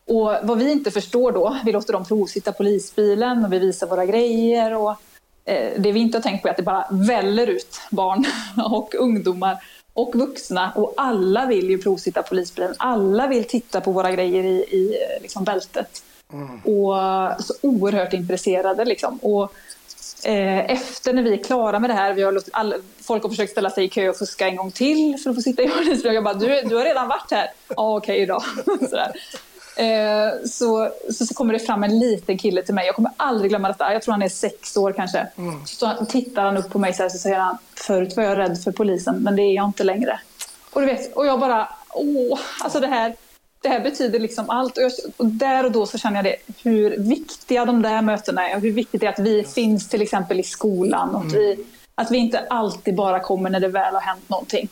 [0.07, 4.05] Och vad vi inte förstår då, vi låter dem provsitta polisbilen och vi visar våra
[4.05, 4.73] grejer.
[4.73, 4.91] Och,
[5.45, 8.25] eh, det vi inte har tänkt på är att det bara väller ut barn
[8.71, 9.57] och ungdomar
[9.93, 12.75] och vuxna och alla vill ju provsitta polisbilen.
[12.77, 16.03] Alla vill titta på våra grejer i, i eh, liksom bältet.
[16.63, 16.95] Och
[17.43, 19.17] så oerhört intresserade liksom.
[19.17, 19.53] Och,
[20.23, 23.29] eh, efter när vi är klara med det här, vi har låtit all, folk har
[23.29, 25.67] försökt ställa sig i kö och fuska en gång till för att få sitta i
[25.67, 26.15] polisbilen.
[26.15, 27.51] Jag bara, du, du har redan varit här.
[27.67, 28.39] Ja, okej då.
[28.89, 29.11] Sådär.
[29.77, 32.85] Eh, så, så, så kommer det fram en liten kille till mig.
[32.85, 33.93] Jag kommer aldrig glömma detta.
[33.93, 35.27] Jag tror han är sex år kanske.
[35.65, 38.37] Så han- tittar han upp på mig så, här, så säger han, förut var jag
[38.37, 40.19] rädd för polisen, men det är jag inte längre.
[40.71, 43.15] Och, du vet, och jag bara, åh, alltså det här,
[43.63, 44.77] det här betyder liksom allt.
[44.77, 46.35] Och, jag, och där och då så känner jag det,
[46.69, 50.39] hur viktiga de där mötena är hur viktigt det är att vi finns till exempel
[50.39, 51.15] i skolan.
[51.15, 54.69] Och att, vi, att vi inte alltid bara kommer när det väl har hänt någonting.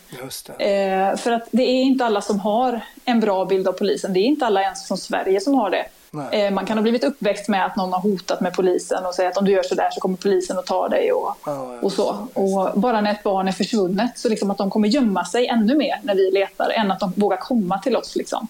[0.58, 4.14] Eh, för att det är inte alla som har en bra bild av polisen.
[4.14, 5.86] Det är inte alla ens från Sverige som har det.
[6.14, 6.46] Nej.
[6.46, 9.30] Eh, man kan ha blivit uppväxt med att någon har hotat med polisen och säger
[9.30, 11.80] att om du gör så där så kommer polisen att ta dig och, Ja, ja,
[11.82, 12.28] och så.
[12.34, 15.76] Och bara när ett barn är försvunnet så liksom att de kommer gömma sig ännu
[15.76, 18.16] mer när vi letar än att de vågar komma till oss.
[18.16, 18.48] Liksom.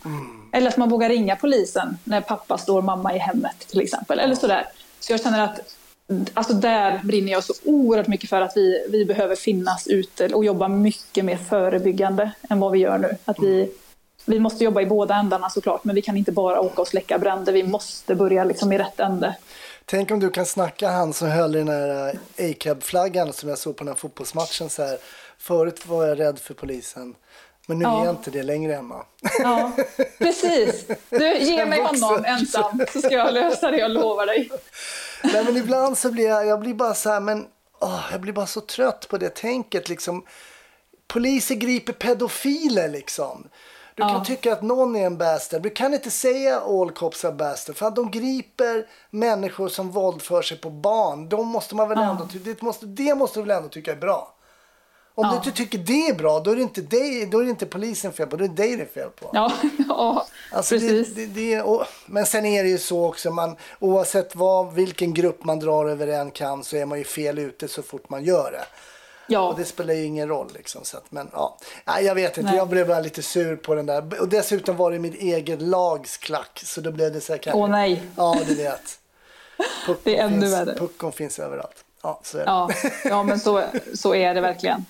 [0.51, 4.20] Eller att man vågar ringa polisen när pappa står mamma i hemmet till exempel.
[4.20, 4.66] Eller sådär.
[4.99, 5.59] Så jag känner att
[6.34, 10.45] Alltså där brinner jag så oerhört mycket för att vi, vi behöver finnas ute och
[10.45, 13.16] jobba mycket mer förebyggande än vad vi gör nu.
[13.26, 13.72] Att vi
[14.26, 17.20] vi måste jobba i båda ändarna såklart, men vi kan inte bara åka och släcka
[17.20, 17.54] bränder.
[17.54, 19.36] Vi måste börja liksom i rätt ände.
[19.86, 23.58] Tänk om du kan snacka han som höll i den här eh, ACAB-flaggan som jag
[23.58, 24.98] såg på den här fotbollsmatchen så här.
[25.38, 27.16] Förut var jag rädd för polisen.
[27.68, 28.02] Men nu Ja.
[28.02, 29.06] är jag inte det längre Emma.
[29.40, 29.72] Ja,
[30.18, 30.86] precis.
[31.10, 34.50] Du, ge mig honom ensam så ska jag lösa det, jag lovar dig.
[35.24, 37.46] Nej men ibland så blir jag, jag blir bara så här, men
[37.80, 40.26] åh, jag blir bara så trött på det tänket liksom.
[41.08, 43.48] Poliser griper pedofiler liksom.
[43.96, 44.24] Du kan Ja.
[44.26, 45.62] tycka att någon är en bastard.
[45.62, 47.76] Du kan inte säga all cops are bastard.
[47.76, 51.30] För att de griper människor som våldför sig på barn.
[51.30, 52.10] De måste man väl Ja.
[52.10, 54.34] ändå, det, måste, det måste du väl ändå tycka är bra.
[55.16, 55.38] Om du Ja.
[55.38, 58.14] inte tycker det är bra, då är det inte, dig, då är det inte polisen
[58.14, 59.30] fel på, då är det dig det är fel på.
[59.34, 59.52] Ja,
[59.89, 61.16] ja Alltså det, precis.
[61.16, 65.44] det, det, och, men sen är det ju så också, man, oavsett vad, vilken grupp
[65.44, 68.52] man drar över en kam så är man ju fel ute så fort man gör
[68.52, 68.66] det.
[69.32, 70.86] Ja, Och det spelar ju ingen roll liksom.
[70.86, 72.58] Så att, men ja, Nej, jag vet inte, Nej.
[72.58, 74.22] jag blev bara lite sur på den där.
[74.22, 77.60] Och dessutom var det mitt eget lags klack, så då blev det så här kanske.
[77.60, 78.02] åh nej.
[78.16, 79.00] Ja, du vet.
[79.86, 80.76] Puckon Det är ännu finns, värre.
[80.78, 81.86] Puckon finns överallt.
[82.04, 82.52] Ja, så är det.
[82.52, 82.70] Ja,
[83.04, 83.64] ja men så,
[83.94, 84.86] så är det verkligen.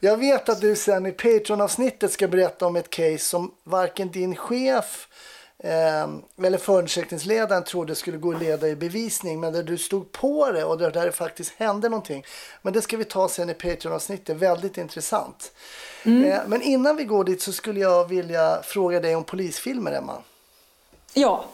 [0.00, 4.36] Jag vet att du sen i Patreon-avsnittet ska berätta om ett case som varken din
[4.36, 5.08] chef
[5.62, 10.50] eh, eller förundersökningsledaren trodde skulle gå att leda i bevisning men där du stod på
[10.52, 12.24] det och där, där det faktiskt hände någonting.
[12.62, 15.52] Men det ska vi ta sen i Patreon-avsnittet, väldigt intressant.
[16.04, 20.14] Eh, men innan vi går dit så skulle jag vilja fråga dig om polisfilmer, Emma.
[21.14, 21.44] Ja.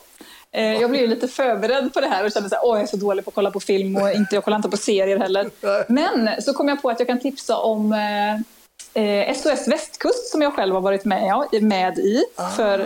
[0.53, 3.25] Eh, Jag blev lite förberedd på det här och kände att jag är så dålig
[3.25, 5.51] på att kolla på film och inte, jag kollar inte på serier heller.
[5.93, 7.95] Men så kom jag på att jag kan tipsa om
[8.95, 12.25] eh, SOS Västkust som jag själv har varit med, med i.
[12.57, 12.79] För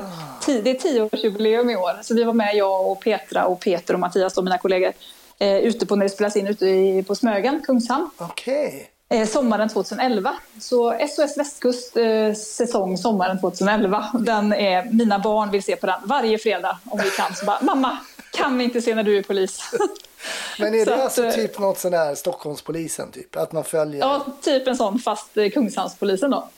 [0.46, 2.02] ti- det är tioårsjubileum i år.
[2.02, 4.92] Så vi var med, jag och Petra och Peter och Mattias och mina kollegor
[5.38, 8.10] eh, ute på när det spelas in ute i, på Smögen, Kungshamn.
[8.18, 8.88] Okej.
[9.12, 10.34] Eh, sommaren 2011.
[10.60, 14.06] Så SOS Västkust eh, säsong sommaren 2011.
[14.14, 17.34] Den är, mina barn vill se på den varje fredag om vi kan.
[17.34, 17.98] Så bara, mamma,
[18.32, 19.60] kan vi inte se när du är polis?
[20.58, 23.36] Men är Så det att, alltså eh, typ något sån där Stockholmspolisen typ?
[23.36, 24.00] Att man följer?
[24.00, 26.48] ja, typ en sån fast eh, Kungshamnspolisen då.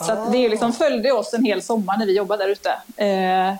[0.00, 0.50] Så att det är Ah.
[0.50, 2.70] liksom följde oss en hel sommar när vi jobbade där ute.
[2.96, 3.54] Eh,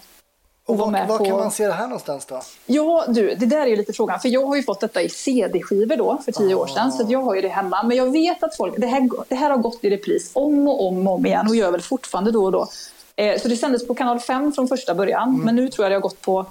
[0.67, 2.41] och var var, var kan på- man se det här någonstans då?
[2.67, 4.21] Ja, du, det där är ju lite frågan.
[4.21, 6.93] För jag har ju fått detta i CD-skivor då, för tio år sedan.
[6.93, 7.83] Så att jag har ju det hemma.
[7.83, 10.87] Men jag vet att folk, det här, det här har gått i repris om och
[10.87, 12.69] om och om igen och gör väl fortfarande då och då.
[13.17, 15.41] Eh, så det sändes på kanal 5 från första början.
[15.45, 16.47] Men nu tror jag det har gått på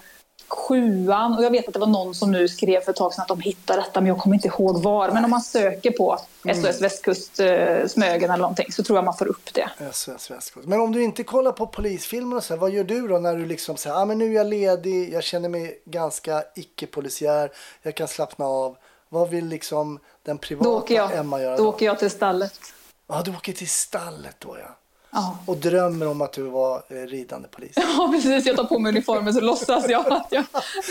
[0.52, 1.38] sjuan.
[1.38, 3.28] Och jag vet att det var någon som nu skrev för ett tag sedan att
[3.28, 5.12] de hittade detta, men jag kommer inte ihåg var.
[5.12, 6.20] Men om man söker på
[6.56, 9.70] SOS Västkust, eh, Smögen eller någonting så tror jag man får upp det.
[9.92, 10.68] SOS Västkust.
[10.68, 13.46] Men om du inte kollar på polisfilmer och så, vad gör du då när du
[13.46, 18.08] liksom säger ah, men nu är jag ledig, jag känner mig ganska icke-polisiär, jag kan
[18.08, 18.78] slappna av.
[19.10, 21.70] Vad vill liksom den privata Då åker jag, Emma göra då då?
[21.70, 22.60] åker jag till stallet.
[23.08, 24.76] Ja, du åker till stallet då ja.
[25.12, 25.38] Ja.
[25.46, 27.72] Och drömmer om att du var eh, ridande polis.
[27.76, 28.46] ja, precis.
[28.46, 30.46] Jag tar på mig uniformen så låtsas jag att jag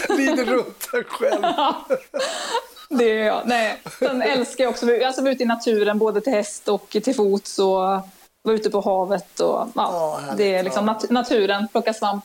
[0.09, 1.43] Rider runt där själv.
[2.89, 3.43] Det är jag.
[3.47, 3.81] Nej.
[3.99, 7.59] Sen älskar jag också alltså, vara ute i naturen både till häst och till fots
[7.59, 7.67] och
[8.43, 9.41] vara ute på havet.
[9.41, 12.25] Och, ja, Ja, det är liksom nat- naturen, plocka svamp,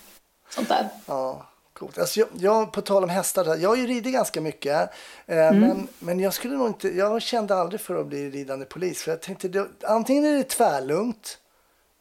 [0.50, 0.90] sånt där.
[1.06, 1.98] Ja, coolt.
[1.98, 4.90] Alltså jag, jag, på tal om hästar, jag har ju ridit ganska mycket.
[5.26, 5.60] Eh, Mm.
[5.60, 9.02] men, men jag skulle nog inte, jag kände aldrig för att bli ridande polis.
[9.04, 11.38] För jag tänkte, det, antingen är det tvärlugnt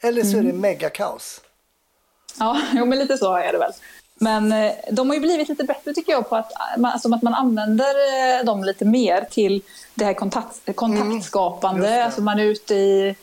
[0.05, 0.61] eller så är det Mm.
[0.61, 1.41] megakaos.
[2.39, 3.73] Ja, jo, men lite så är det väl.
[4.19, 7.23] Men eh, de har ju blivit lite bättre tycker jag på att man, alltså, att
[7.23, 7.95] man använder
[8.39, 9.63] eh, dem lite mer till
[9.95, 11.89] det här kontakt, kontaktskapande.
[11.89, 12.05] Mm.
[12.05, 13.15] Alltså man är ute i,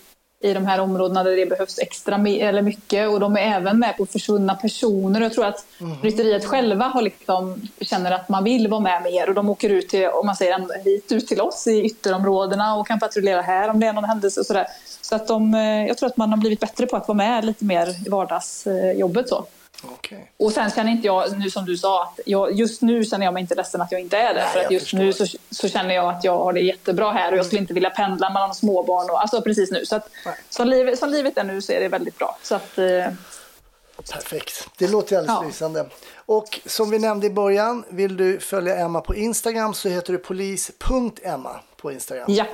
[0.43, 3.97] i de här områdena där det behövs extra eller mycket och de är även med
[3.97, 5.21] på försvunna personer.
[5.21, 5.97] Jag tror att Mm.
[6.01, 9.89] rytteriet själva har liksom, känner att man vill vara med mer och de åker ut
[9.89, 13.79] till, om man säger hit, ut till oss i ytterområdena och kan patrullera här om
[13.79, 14.67] det är någon händelse och sådär.
[15.01, 17.45] Så att de, eh, jag tror att man har blivit bättre på att vara med
[17.45, 19.29] lite mer i vardagsjobbet.
[19.29, 19.45] Så.
[19.83, 20.31] Okej.
[20.37, 23.33] Och sen känner inte jag, nu som du sa, att jag, just nu känner jag
[23.33, 24.45] mig inte ledsen att jag inte är det.
[24.53, 24.97] För att just förstår.
[24.99, 27.73] nu så, så känner jag att jag har det jättebra här och jag skulle inte
[27.73, 29.09] vilja pendla mellan småbarn.
[29.09, 29.85] Och, alltså precis nu.
[29.85, 30.09] Så att,
[30.49, 32.37] som, livet, som livet är nu så är det väldigt bra.
[32.43, 32.85] Så att, eh,
[34.13, 34.67] Perfekt.
[34.77, 35.47] Det låter alldeles Ja.
[35.47, 35.85] lysande.
[36.25, 40.19] Och som vi nämnde i början, vill du följa Emma på Instagram så heter du
[40.19, 42.25] polis.emma på Instagram.
[42.33, 42.47] japp,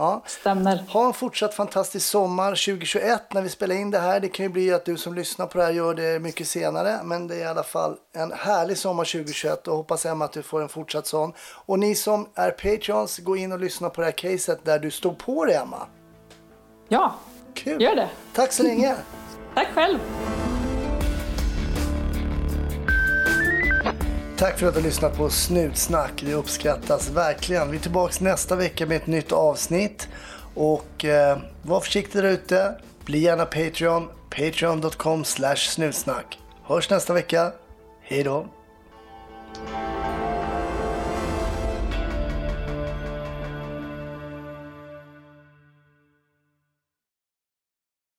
[0.00, 0.22] Ja.
[0.26, 0.84] stämmer.
[0.88, 4.20] Ha en fortsatt fantastisk sommar 2021 när vi spelar in det här.
[4.20, 7.00] Det kan ju bli att du som lyssnar på det här gör det mycket senare.
[7.04, 10.42] Men det är i alla fall en härlig sommar 2021 och hoppas Emma att du
[10.42, 11.32] får en fortsatt sån.
[11.66, 14.90] Och ni som är Patreons, gå in och lyssna på det här caset där du
[14.90, 15.86] stod på det Emma.
[16.88, 17.14] Ja,
[17.54, 17.82] Kul!
[17.82, 18.08] gör det.
[18.34, 18.96] Tack så länge!
[19.54, 19.98] Tack själv.
[24.40, 26.22] Tack för att du har lyssnat på Snutsnack.
[26.26, 27.70] Det uppskattas verkligen.
[27.70, 30.08] Vi är tillbaka nästa vecka med ett nytt avsnitt.
[30.54, 32.74] Och eh, var försiktig där ute.
[33.04, 36.38] Bli gärna Patreon, patreon.com slash snutsnack.
[36.64, 37.52] Hörs nästa vecka.
[38.02, 38.46] Hej då!